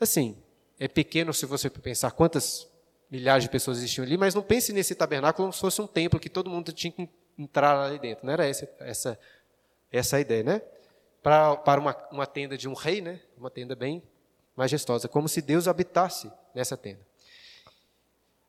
[0.00, 0.42] Assim,
[0.78, 2.72] é pequeno se você pensar quantas
[3.10, 6.18] milhares de pessoas existiam ali, mas não pense nesse tabernáculo como se fosse um templo
[6.18, 8.26] que todo mundo tinha que entrar ali dentro.
[8.26, 9.18] Não era essa, essa,
[9.90, 10.62] essa a ideia, né?
[11.22, 13.20] Para, para uma, uma tenda de um rei, né?
[13.36, 14.02] Uma tenda bem
[14.56, 17.00] majestosa, como se Deus habitasse nessa tenda.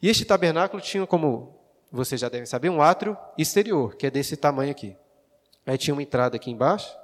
[0.01, 1.59] E este tabernáculo tinha, como
[1.91, 4.95] vocês já devem saber, um átrio exterior, que é desse tamanho aqui.
[5.65, 6.95] Aí tinha uma entrada aqui embaixo,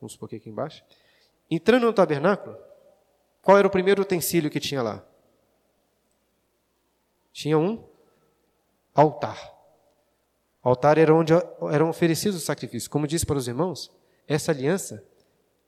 [0.00, 0.84] vamos supor que aqui embaixo.
[1.50, 2.56] Entrando no tabernáculo,
[3.42, 5.04] qual era o primeiro utensílio que tinha lá?
[7.36, 7.84] Tinha um
[8.94, 9.54] altar.
[10.64, 11.34] O altar era onde
[11.70, 12.88] eram oferecidos os sacrifícios.
[12.88, 13.92] Como disse para os irmãos,
[14.26, 15.04] essa aliança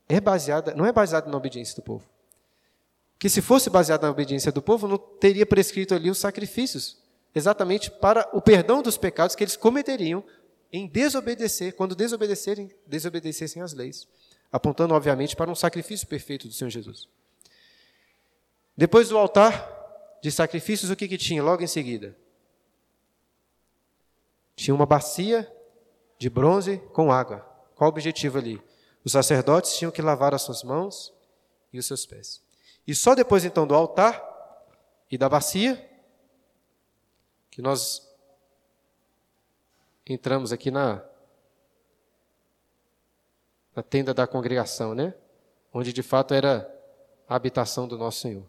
[0.08, 2.08] é baseada, não é baseada na obediência do povo.
[3.18, 6.96] Que se fosse baseada na obediência do povo, não teria prescrito ali os sacrifícios,
[7.34, 10.24] exatamente para o perdão dos pecados que eles cometeriam
[10.72, 14.08] em desobedecer, quando desobedecerem, desobedecessem às leis,
[14.50, 17.06] apontando obviamente para um sacrifício perfeito do Senhor Jesus.
[18.74, 19.77] Depois do altar
[20.22, 22.16] de sacrifícios, o que, que tinha logo em seguida?
[24.56, 25.50] Tinha uma bacia
[26.18, 27.40] de bronze com água.
[27.74, 28.60] Qual o objetivo ali?
[29.04, 31.14] Os sacerdotes tinham que lavar as suas mãos
[31.72, 32.42] e os seus pés.
[32.86, 34.20] E só depois então do altar
[35.10, 35.88] e da bacia
[37.50, 38.06] que nós
[40.06, 41.04] entramos aqui na,
[43.76, 45.14] na tenda da congregação, né?
[45.72, 46.68] Onde de fato era
[47.28, 48.44] a habitação do nosso Senhor.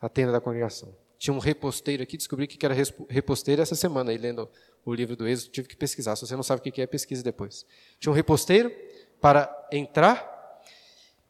[0.00, 0.94] A tenda da congregação.
[1.18, 2.74] Tinha um reposteiro aqui, descobri que era
[3.08, 4.48] reposteiro essa semana, aí lendo
[4.84, 6.16] o livro do Êxodo, tive que pesquisar.
[6.16, 7.66] Se você não sabe o que é, pesquise depois.
[7.98, 8.74] Tinha um reposteiro
[9.20, 10.62] para entrar.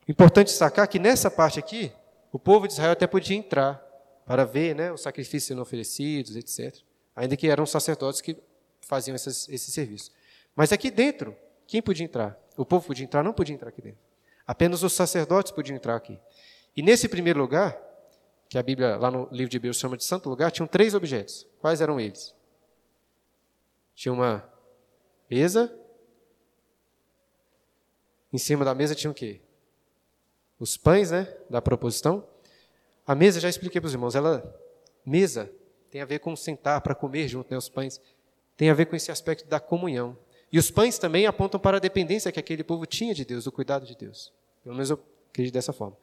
[0.07, 1.93] Importante sacar que nessa parte aqui,
[2.33, 3.85] o povo de Israel até podia entrar
[4.25, 6.77] para ver né, os sacrifícios sendo oferecidos, etc.
[7.17, 8.37] Ainda que eram sacerdotes que
[8.81, 10.13] faziam esses, esse serviço.
[10.55, 12.39] Mas aqui dentro, quem podia entrar?
[12.57, 13.25] O povo podia entrar?
[13.25, 13.99] Não podia entrar aqui dentro.
[14.47, 16.19] Apenas os sacerdotes podiam entrar aqui.
[16.77, 17.77] E nesse primeiro lugar,
[18.51, 21.47] que a Bíblia, lá no livro de Hebreus, chama de santo lugar, tinham três objetos.
[21.61, 22.35] Quais eram eles?
[23.95, 24.45] Tinha uma
[25.31, 25.73] mesa.
[28.33, 29.41] Em cima da mesa tinha o quê?
[30.59, 31.33] Os pães, né?
[31.49, 32.27] Da proposição.
[33.07, 34.53] A mesa, já expliquei para os irmãos, ela,
[35.07, 35.49] mesa,
[35.89, 37.57] tem a ver com sentar para comer junto, né?
[37.57, 38.01] Os pães
[38.57, 40.19] tem a ver com esse aspecto da comunhão.
[40.53, 43.53] E os pães também apontam para a dependência que aquele povo tinha de Deus, o
[43.53, 44.33] cuidado de Deus.
[44.65, 45.97] Pelo menos eu acredito dessa forma.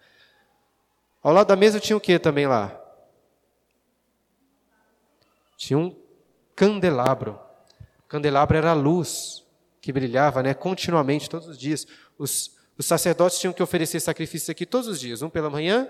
[1.22, 2.80] Ao lado da mesa tinha o que também lá?
[5.58, 5.96] Tinha um
[6.56, 7.40] candelabro.
[8.06, 9.46] O candelabro era a luz
[9.82, 11.88] que brilhava né, continuamente, todos os dias.
[12.18, 15.90] Os, os sacerdotes tinham que oferecer sacrifícios aqui todos os dias, um pela manhã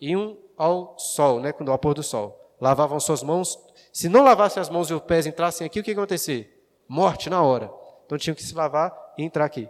[0.00, 2.40] e um ao sol, né, quando ao pôr do sol.
[2.60, 3.58] Lavavam suas mãos
[3.94, 6.66] se não lavassem as mãos e os pés entrassem aqui, o que ia acontecer?
[6.88, 7.70] Morte na hora.
[8.04, 9.68] Então tinham que se lavar e entrar aqui.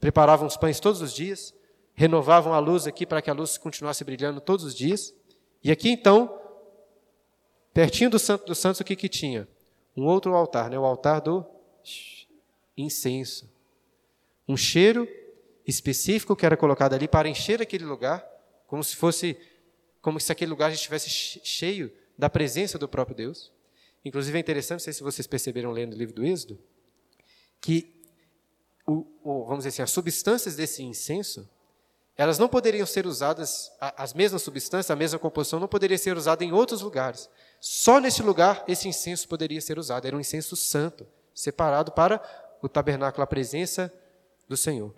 [0.00, 1.52] Preparavam os pães todos os dias,
[1.96, 5.14] renovavam a luz aqui para que a luz continuasse brilhando todos os dias.
[5.64, 6.38] E aqui então,
[7.72, 9.48] pertinho do Santo dos Santos, o que, que tinha?
[9.96, 10.78] Um outro altar, né?
[10.78, 11.44] o altar do
[12.76, 13.50] incenso.
[14.46, 15.08] Um cheiro
[15.66, 18.24] específico que era colocado ali para encher aquele lugar,
[18.66, 19.36] como se fosse,
[20.02, 23.50] como se aquele lugar estivesse cheio da presença do próprio Deus.
[24.04, 26.58] Inclusive é interessante, não sei se vocês perceberam lendo o livro do Êxodo,
[27.60, 27.92] que
[28.86, 31.48] o, o, vamos dizer assim, as substâncias desse incenso,
[32.16, 36.42] elas não poderiam ser usadas, as mesmas substâncias, a mesma composição, não poderia ser usada
[36.42, 37.28] em outros lugares.
[37.60, 40.06] Só nesse lugar esse incenso poderia ser usado.
[40.06, 42.22] Era um incenso santo, separado para
[42.62, 43.92] o tabernáculo, a presença
[44.48, 44.94] do Senhor.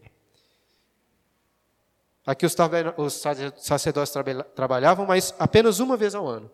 [2.24, 2.54] Aqui os,
[2.96, 3.24] os
[3.56, 4.14] sacerdotes
[4.54, 6.48] trabalhavam, mas apenas uma vez ao ano.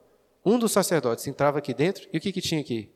[0.45, 2.91] Um dos sacerdotes entrava aqui dentro e o que, que tinha aqui?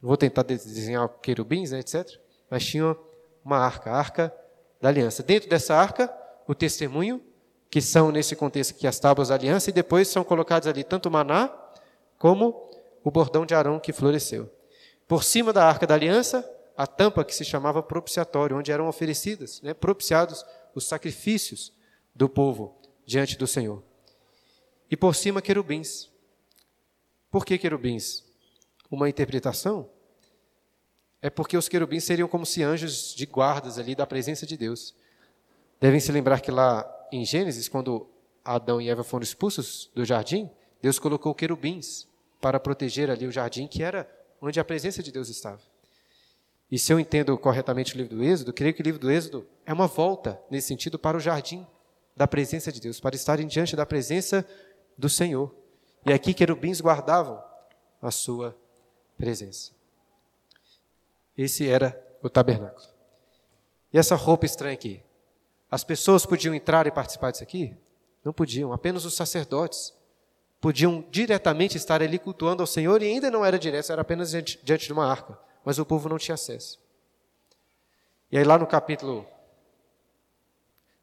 [0.00, 2.06] Vou tentar desenhar querubins, né, etc.
[2.50, 2.96] Mas tinha
[3.44, 4.34] uma arca, a arca
[4.80, 5.22] da aliança.
[5.22, 6.12] Dentro dessa arca,
[6.46, 7.22] o testemunho,
[7.70, 11.08] que são nesse contexto aqui as tábuas da aliança, e depois são colocados ali tanto
[11.08, 11.52] o maná
[12.18, 12.70] como
[13.02, 14.50] o bordão de Arão que floresceu.
[15.06, 19.60] Por cima da arca da aliança, a tampa que se chamava propiciatório, onde eram oferecidas,
[19.62, 21.72] né, propiciados os sacrifícios
[22.14, 23.82] do povo diante do Senhor
[24.90, 26.10] e por cima querubins.
[27.30, 28.24] Por que querubins?
[28.90, 29.88] Uma interpretação
[31.20, 34.94] é porque os querubins seriam como se anjos de guardas ali da presença de Deus.
[35.80, 38.08] Devem se lembrar que lá em Gênesis, quando
[38.44, 40.50] Adão e Eva foram expulsos do jardim,
[40.80, 42.06] Deus colocou querubins
[42.40, 44.08] para proteger ali o jardim, que era
[44.40, 45.60] onde a presença de Deus estava.
[46.70, 49.46] E se eu entendo corretamente o livro do Êxodo, creio que o livro do Êxodo
[49.64, 51.66] é uma volta, nesse sentido, para o jardim
[52.16, 54.46] da presença de Deus, para estarem diante da presença
[54.98, 55.54] do Senhor.
[56.04, 57.42] E aqui querubins guardavam
[58.00, 58.56] a sua
[59.16, 59.75] presença.
[61.36, 62.86] Esse era o tabernáculo.
[63.92, 65.02] E essa roupa estranha aqui?
[65.70, 67.76] As pessoas podiam entrar e participar disso aqui?
[68.24, 69.94] Não podiam, apenas os sacerdotes
[70.60, 74.58] podiam diretamente estar ali cultuando ao Senhor e ainda não era direto, era apenas diante,
[74.64, 76.80] diante de uma arca, mas o povo não tinha acesso.
[78.32, 79.26] E aí lá no capítulo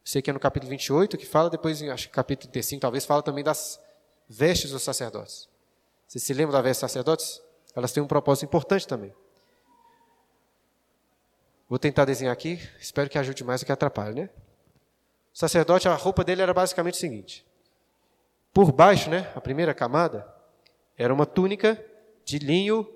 [0.03, 3.21] sei que é no capítulo 28 que fala, depois acho que capítulo 35 talvez fala
[3.21, 3.79] também das
[4.27, 5.47] vestes dos sacerdotes.
[6.07, 7.41] Você se lembra das vestes dos sacerdotes?
[7.75, 9.13] Elas têm um propósito importante também.
[11.69, 14.29] Vou tentar desenhar aqui, espero que ajude mais do que atrapalhe, né?
[15.33, 17.45] O sacerdote, a roupa dele era basicamente o seguinte:
[18.53, 20.27] por baixo, né, a primeira camada,
[20.97, 21.83] era uma túnica
[22.23, 22.87] de linho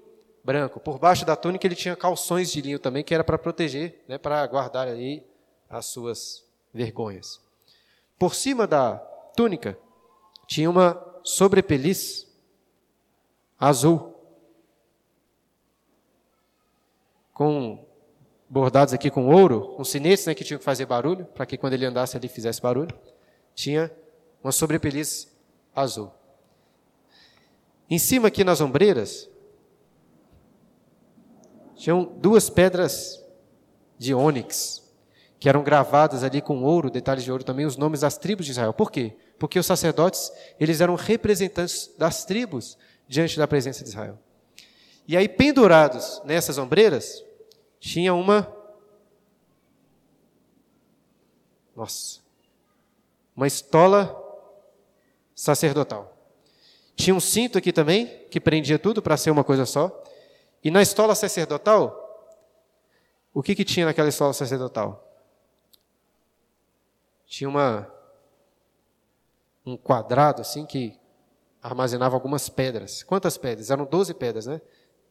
[0.43, 0.79] branco.
[0.79, 4.17] Por baixo da túnica ele tinha calções de linho também, que era para proteger, né,
[4.17, 5.25] para guardar aí
[5.69, 7.41] as suas vergonhas.
[8.19, 8.97] Por cima da
[9.35, 9.77] túnica
[10.45, 12.27] tinha uma sobrepeliz
[13.59, 14.13] azul,
[17.33, 17.86] com
[18.49, 21.73] bordados aqui com ouro, com sinetes né, que tinham que fazer barulho, para que quando
[21.73, 22.95] ele andasse ali fizesse barulho.
[23.53, 23.91] Tinha
[24.43, 25.35] uma sobrepeliz
[25.75, 26.11] azul.
[27.89, 29.29] Em cima aqui nas ombreiras,
[31.75, 33.23] tinham duas pedras
[33.97, 34.83] de ônix,
[35.39, 38.51] que eram gravadas ali com ouro, detalhes de ouro também, os nomes das tribos de
[38.51, 38.73] Israel.
[38.73, 39.15] Por quê?
[39.37, 42.77] Porque os sacerdotes, eles eram representantes das tribos
[43.07, 44.19] diante da presença de Israel.
[45.07, 47.23] E aí, pendurados nessas ombreiras,
[47.79, 48.53] tinha uma.
[51.75, 52.21] Nossa.
[53.35, 54.15] Uma estola
[55.35, 56.17] sacerdotal.
[56.95, 60.03] Tinha um cinto aqui também, que prendia tudo para ser uma coisa só.
[60.63, 62.03] E na estola sacerdotal,
[63.31, 65.07] o que, que tinha naquela estola sacerdotal?
[67.27, 67.87] Tinha uma,
[69.63, 70.97] um quadrado assim que
[71.61, 73.03] armazenava algumas pedras.
[73.03, 73.69] Quantas pedras?
[73.69, 74.59] Eram 12 pedras, né?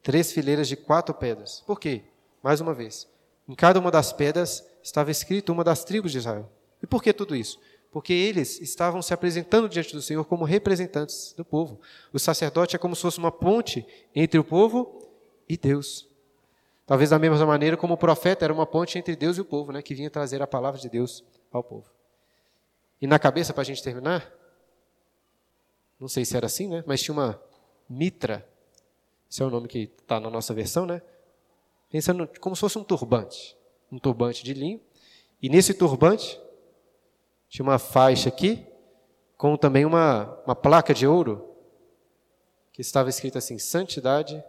[0.03, 1.61] Três fileiras de quatro pedras.
[1.65, 2.03] Por quê?
[2.41, 3.07] Mais uma vez,
[3.47, 6.49] em cada uma das pedras estava escrito uma das tribos de Israel.
[6.81, 7.59] E por que tudo isso?
[7.91, 11.79] Porque eles estavam se apresentando diante do Senhor como representantes do povo.
[12.13, 15.09] O sacerdote é como se fosse uma ponte entre o povo
[15.47, 16.07] e Deus.
[16.85, 19.71] Talvez da mesma maneira como o profeta era uma ponte entre Deus e o povo,
[19.71, 21.85] né, que vinha trazer a palavra de Deus ao povo.
[23.01, 24.31] E na cabeça, para a gente terminar,
[25.99, 27.41] não sei se era assim, né, mas tinha uma
[27.89, 28.47] mitra,
[29.29, 31.01] esse é o nome que está na nossa versão, né,
[31.89, 33.57] pensando como se fosse um turbante,
[33.91, 34.81] um turbante de linho.
[35.41, 36.39] E nesse turbante
[37.47, 38.65] tinha uma faixa aqui
[39.37, 41.55] com também uma, uma placa de ouro
[42.73, 44.43] que estava escrito assim: Santidade.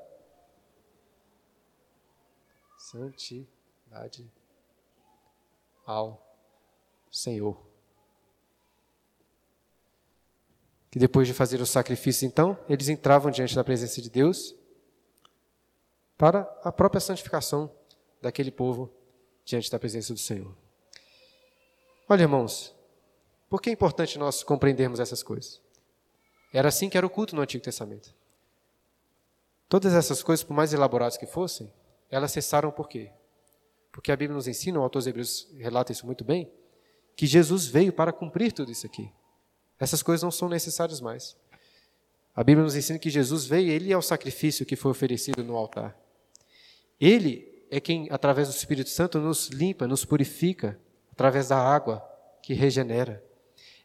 [2.76, 4.30] Santidade
[5.86, 6.22] ao
[7.10, 7.66] Senhor.
[10.90, 14.57] Que depois de fazer o sacrifício, então, eles entravam diante da presença de Deus
[16.18, 17.72] para a própria santificação
[18.20, 18.92] daquele povo
[19.44, 20.54] diante da presença do Senhor.
[22.08, 22.74] Olha, irmãos,
[23.48, 25.62] por que é importante nós compreendermos essas coisas?
[26.52, 28.12] Era assim que era o culto no Antigo Testamento.
[29.68, 31.72] Todas essas coisas, por mais elaboradas que fossem,
[32.10, 33.12] elas cessaram por quê?
[33.92, 36.50] Porque a Bíblia nos ensina, o autor dos Hebreus relata isso muito bem,
[37.14, 39.12] que Jesus veio para cumprir tudo isso aqui.
[39.78, 41.36] Essas coisas não são necessárias mais.
[42.34, 45.56] A Bíblia nos ensina que Jesus veio, ele é o sacrifício que foi oferecido no
[45.56, 45.96] altar.
[47.00, 50.78] Ele é quem, através do Espírito Santo, nos limpa, nos purifica,
[51.12, 52.02] através da água
[52.42, 53.22] que regenera.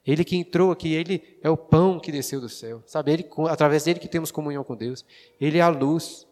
[0.05, 2.83] Ele que entrou aqui, ele é o pão que desceu do céu.
[2.85, 5.05] Sabe, ele, através dele que temos comunhão com Deus.
[5.39, 6.27] Ele é a luz.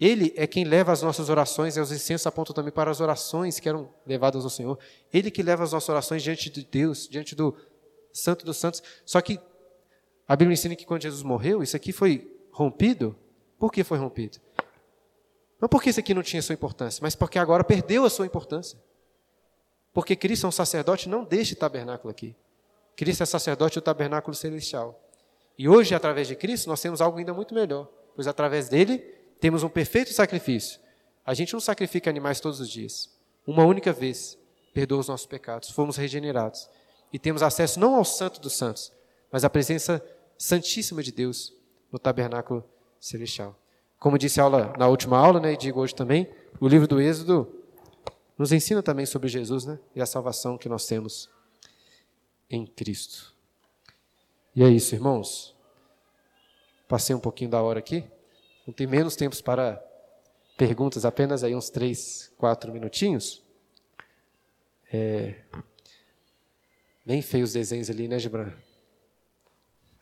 [0.00, 3.58] Ele é quem leva as nossas orações, e os incensos apontam também para as orações
[3.58, 4.78] que eram levadas ao Senhor.
[5.12, 7.56] Ele que leva as nossas orações diante de Deus, diante do
[8.12, 8.82] Santo dos Santos.
[9.04, 9.40] Só que
[10.26, 13.16] a Bíblia ensina que quando Jesus morreu, isso aqui foi rompido.
[13.58, 14.38] Por que foi rompido?
[15.60, 18.78] Não porque isso aqui não tinha sua importância, mas porque agora perdeu a sua importância.
[19.92, 22.36] Porque Cristo é um sacerdote, não deixe tabernáculo aqui.
[22.96, 25.00] Cristo é sacerdote do tabernáculo celestial.
[25.58, 28.98] E hoje, através de Cristo, nós temos algo ainda muito melhor, pois através dele
[29.40, 30.80] temos um perfeito sacrifício.
[31.24, 33.10] A gente não sacrifica animais todos os dias.
[33.46, 34.38] Uma única vez
[34.72, 36.68] perdoa os nossos pecados, fomos regenerados.
[37.12, 38.92] E temos acesso não ao Santo dos Santos,
[39.32, 40.04] mas à presença
[40.36, 41.52] santíssima de Deus
[41.90, 42.64] no tabernáculo
[43.00, 43.58] celestial.
[43.98, 46.30] Como disse aula, na última aula, né, e digo hoje também,
[46.60, 47.52] o livro do Êxodo
[48.36, 51.28] nos ensina também sobre Jesus né, e a salvação que nós temos
[52.48, 53.34] em Cristo.
[54.54, 55.56] E é isso, irmãos.
[56.86, 58.04] Passei um pouquinho da hora aqui.
[58.66, 59.82] Não tem menos tempos para
[60.56, 63.42] perguntas, apenas aí uns três, quatro minutinhos.
[64.92, 65.42] É...
[67.04, 68.52] Bem feios os desenhos ali, né, Gibran?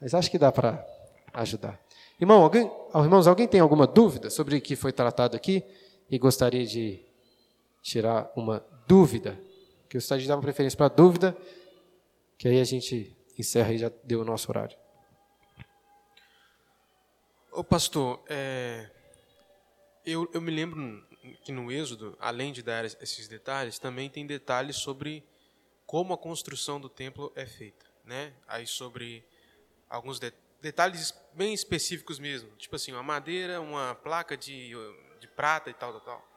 [0.00, 0.84] Mas acho que dá para
[1.32, 1.85] ajudar.
[2.18, 5.62] Irmão, alguém, irmãos, alguém tem alguma dúvida sobre o que foi tratado aqui
[6.10, 7.04] e gostaria de
[7.82, 9.38] tirar uma dúvida?
[9.86, 11.36] Que eu gostaria de dar uma preferência para a dúvida,
[12.38, 14.74] que aí a gente encerra e já deu o nosso horário.
[17.52, 18.90] Ô pastor, é,
[20.04, 21.06] eu, eu me lembro
[21.44, 25.22] que no Êxodo, além de dar esses detalhes, também tem detalhes sobre
[25.84, 28.32] como a construção do templo é feita, né?
[28.48, 29.22] Aí sobre
[29.90, 34.72] alguns detalhes detalhes bem específicos mesmo, tipo assim, uma madeira, uma placa de,
[35.20, 36.28] de prata e tal, tal, tal.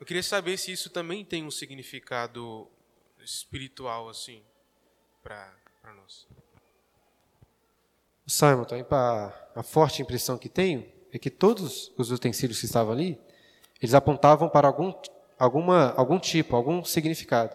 [0.00, 2.68] Eu queria saber se isso também tem um significado
[3.20, 4.42] espiritual, assim,
[5.22, 5.52] para
[5.96, 6.26] nós.
[8.26, 13.20] Simon, tá a forte impressão que tenho é que todos os utensílios que estavam ali,
[13.80, 14.92] eles apontavam para algum,
[15.38, 17.54] alguma, algum tipo, algum significado.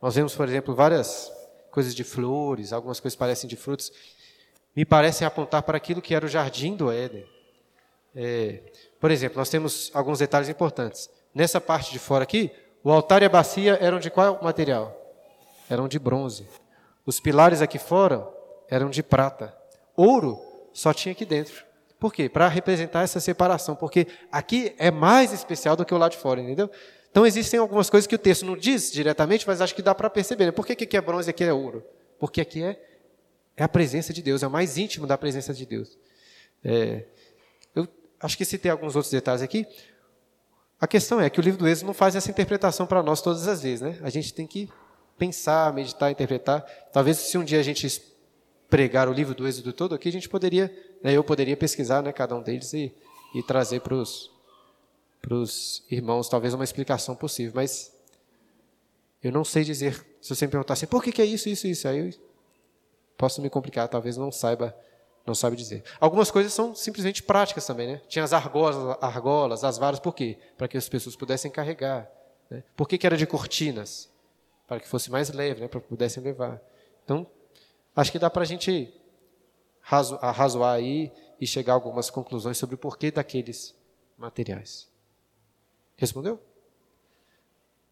[0.00, 1.32] nós vemos, por exemplo, várias
[1.70, 3.90] coisas de flores, algumas coisas parecem de frutos,
[4.74, 7.26] me parecem apontar para aquilo que era o jardim do Éden.
[8.14, 8.60] É,
[9.00, 11.10] por exemplo, nós temos alguns detalhes importantes.
[11.34, 12.50] Nessa parte de fora aqui,
[12.84, 14.96] o altar e a bacia eram de qual material?
[15.68, 16.46] Eram de bronze.
[17.04, 18.28] Os pilares aqui fora
[18.68, 19.56] eram de prata.
[19.96, 20.38] Ouro
[20.72, 21.64] só tinha aqui dentro.
[21.98, 22.28] Por quê?
[22.28, 26.40] Para representar essa separação, porque aqui é mais especial do que o lado de fora,
[26.40, 26.70] entendeu?
[27.10, 30.08] Então existem algumas coisas que o texto não diz diretamente, mas acho que dá para
[30.08, 30.46] perceber.
[30.46, 30.50] Né?
[30.50, 31.84] Por que aqui é bronze e aqui é ouro?
[32.18, 32.80] Porque aqui é,
[33.56, 35.98] é a presença de Deus, é o mais íntimo da presença de Deus.
[36.64, 37.04] É,
[37.74, 37.86] eu
[38.20, 39.66] acho que citei alguns outros detalhes aqui.
[40.80, 43.46] A questão é que o livro do Êxodo não faz essa interpretação para nós todas
[43.46, 43.80] as vezes.
[43.80, 43.98] Né?
[44.02, 44.68] A gente tem que
[45.16, 46.64] pensar, meditar, interpretar.
[46.92, 48.02] Talvez se um dia a gente
[48.68, 52.12] pregar o livro do Êxodo todo aqui, a gente poderia, né, eu poderia pesquisar né,
[52.12, 52.92] cada um deles e,
[53.34, 57.52] e trazer para os irmãos talvez uma explicação possível.
[57.54, 57.92] Mas
[59.22, 61.66] eu não sei dizer, se você me perguntar assim, por que, que é isso, isso,
[61.66, 62.31] isso, aí eu
[63.16, 64.74] posso me complicar, talvez não saiba
[65.24, 65.84] não sabe dizer.
[66.00, 68.00] Algumas coisas são simplesmente práticas também, né?
[68.08, 70.36] Tinha as argolas, argolas as varas, por quê?
[70.58, 72.10] Para que as pessoas pudessem carregar.
[72.50, 72.64] Né?
[72.74, 74.10] Por que, que era de cortinas?
[74.66, 75.68] Para que fosse mais leve, né?
[75.68, 76.60] para que pudessem levar.
[77.04, 77.24] Então,
[77.94, 78.92] Acho que dá para a gente
[80.20, 83.74] arrazoar aí e chegar a algumas conclusões sobre o porquê daqueles
[84.16, 84.88] materiais.
[85.96, 86.40] Respondeu?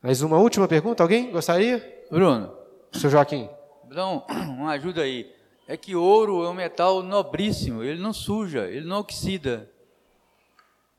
[0.03, 1.03] Mais uma última pergunta?
[1.03, 2.07] Alguém gostaria?
[2.11, 2.57] Bruno.
[2.93, 3.49] Seu Joaquim.
[3.91, 4.23] Bruno,
[4.57, 5.35] uma ajuda aí.
[5.67, 9.69] É que ouro é um metal nobríssimo, ele não suja, ele não oxida.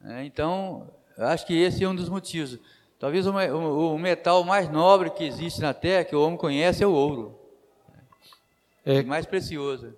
[0.03, 2.59] É, então, acho que esse é um dos motivos.
[2.99, 6.83] Talvez o, o, o metal mais nobre que existe na Terra, que o homem conhece,
[6.83, 7.39] é o ouro.
[8.85, 9.93] É, mais precioso.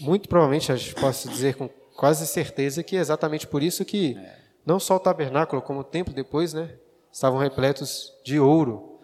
[0.00, 4.38] Muito provavelmente, posso dizer com quase certeza que é exatamente por isso que é.
[4.64, 6.74] não só o tabernáculo, como o templo depois, né,
[7.10, 8.98] estavam repletos de ouro,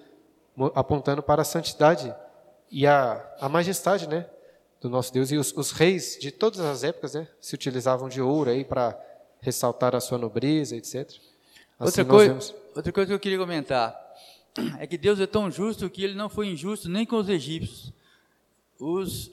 [0.75, 2.15] apontando para a santidade
[2.73, 4.27] e a, a majestade, né,
[4.81, 5.31] do nosso Deus.
[5.31, 8.99] E os, os reis de todas as épocas, né, se utilizavam de ouro aí para
[9.41, 11.09] ressaltar a sua nobreza, etc.
[11.09, 11.21] Assim
[11.79, 12.55] outra, coisa, vemos...
[12.75, 13.97] outra coisa que eu queria comentar
[14.81, 17.93] é que Deus é tão justo que ele não foi injusto nem com os egípcios
[18.83, 19.31] os,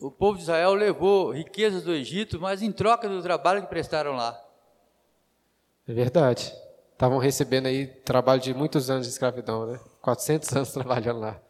[0.00, 4.12] o povo de Israel levou riquezas do Egito, mas em troca do trabalho que prestaram
[4.12, 4.40] lá.
[5.88, 6.54] É verdade.
[6.92, 9.80] Estavam recebendo aí trabalho de muitos anos de escravidão, né?
[10.00, 11.40] 400 anos trabalhando lá.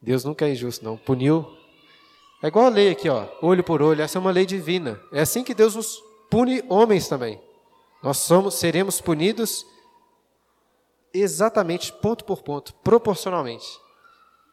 [0.00, 0.96] Deus nunca é injusto, não.
[0.96, 1.46] Puniu.
[2.42, 3.26] É igual a lei aqui, ó.
[3.42, 4.02] Olho por olho.
[4.02, 5.00] Essa é uma lei divina.
[5.12, 7.40] É assim que Deus nos pune homens também.
[8.02, 9.66] Nós somos, seremos punidos
[11.12, 13.66] exatamente, ponto por ponto, proporcionalmente.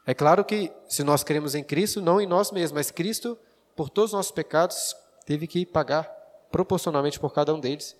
[0.06, 3.38] É claro que se nós cremos em Cristo, não em nós mesmos, mas Cristo,
[3.74, 6.04] por todos os nossos pecados, teve que pagar
[6.50, 7.96] proporcionalmente por cada um deles.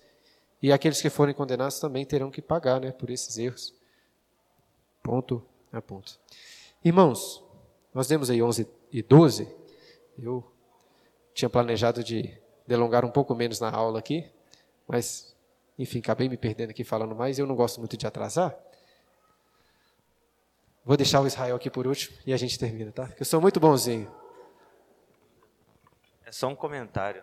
[0.61, 3.73] E aqueles que forem condenados também terão que pagar né, por esses erros.
[5.03, 6.19] Ponto a ponto.
[6.87, 7.43] Irmãos,
[7.93, 9.53] nós demos aí 11 e 12.
[10.17, 10.41] Eu
[11.33, 14.31] tinha planejado de delongar um pouco menos na aula aqui,
[14.87, 15.35] mas,
[15.77, 17.37] enfim, acabei me perdendo aqui falando mais.
[17.37, 18.57] Eu não gosto muito de atrasar.
[20.85, 23.13] Vou deixar o Israel aqui por último e a gente termina, tá?
[23.19, 24.09] Eu sou muito bonzinho.
[26.25, 27.21] É só um comentário.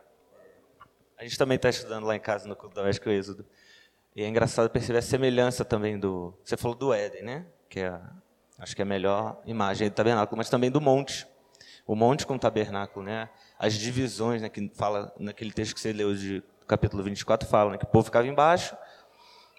[1.16, 3.46] A gente também está estudando lá em casa no culto doméstico Êxodo.
[4.14, 6.34] E é engraçado perceber a semelhança também do.
[6.44, 7.46] Você falou do Éden, né?
[7.70, 7.98] Que é,
[8.59, 11.26] acho que é a melhor imagem do tabernáculo, mas também do monte.
[11.86, 13.28] O monte com o tabernáculo, né?
[13.59, 14.48] As divisões, né?
[14.48, 18.07] Que fala naquele texto que você leu de capítulo 24, fala né, que o povo
[18.07, 18.74] ficava embaixo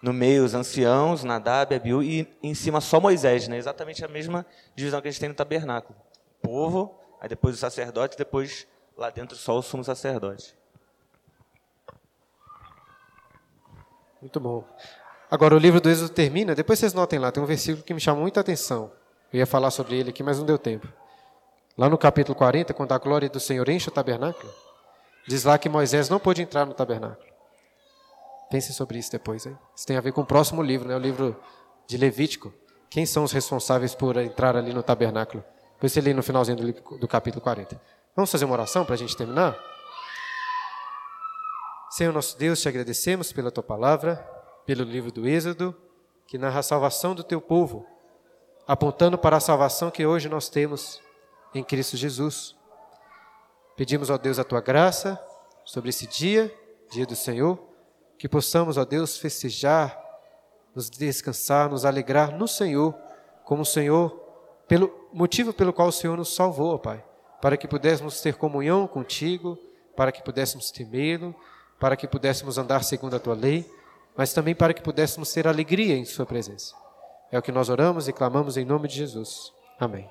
[0.06, 3.58] no meio os anciãos, Nadab, Abiú, e em cima só Moisés, né?
[3.58, 5.98] exatamente a mesma divisão que a gente tem no tabernáculo.
[6.44, 10.56] O povo, aí depois o sacerdote, depois lá dentro só o sumo sacerdote.
[14.22, 14.64] Muito bom.
[15.30, 18.00] Agora o livro do Êxodo termina, depois vocês notem lá, tem um versículo que me
[18.00, 18.92] chamou muita atenção.
[19.34, 20.88] Eu ia falar sobre ele aqui, mas não deu tempo.
[21.78, 24.52] Lá no capítulo 40, quando a glória do Senhor enche o tabernáculo,
[25.28, 27.28] diz lá que Moisés não pôde entrar no tabernáculo.
[28.50, 29.46] Pensem sobre isso depois.
[29.46, 29.58] Hein?
[29.76, 30.96] Isso tem a ver com o próximo livro, né?
[30.96, 31.36] o livro
[31.88, 32.54] de Levítico.
[32.90, 35.44] Quem são os responsáveis por entrar ali no tabernáculo?
[35.74, 37.82] Depois você lê no finalzinho do, do capítulo 40.
[38.16, 39.58] Vamos fazer uma oração para a gente terminar?
[41.90, 44.26] Senhor nosso Deus, te agradecemos pela tua palavra,
[44.66, 45.76] pelo livro do Êxodo,
[46.28, 47.86] que narra a salvação do teu povo,
[48.68, 51.02] apontando para a salvação que hoje nós temos
[51.54, 52.56] em Cristo Jesus.
[53.76, 55.22] Pedimos, ó Deus, a tua graça
[55.64, 56.54] sobre esse dia,
[56.90, 57.76] dia do Senhor
[58.18, 60.02] que possamos, ó Deus, festejar,
[60.74, 62.96] nos descansar, nos alegrar no Senhor,
[63.44, 64.12] como o Senhor,
[64.68, 67.04] pelo motivo pelo qual o Senhor nos salvou, ó Pai,
[67.42, 69.58] para que pudéssemos ter comunhão contigo,
[69.96, 71.36] para que pudéssemos temê-lo,
[71.80, 73.70] para que pudéssemos andar segundo a tua lei,
[74.18, 76.76] mas também para que pudéssemos ter alegria em Sua presença.
[77.32, 79.52] É o que nós oramos e clamamos em nome de Jesus.
[79.80, 80.08] Amém.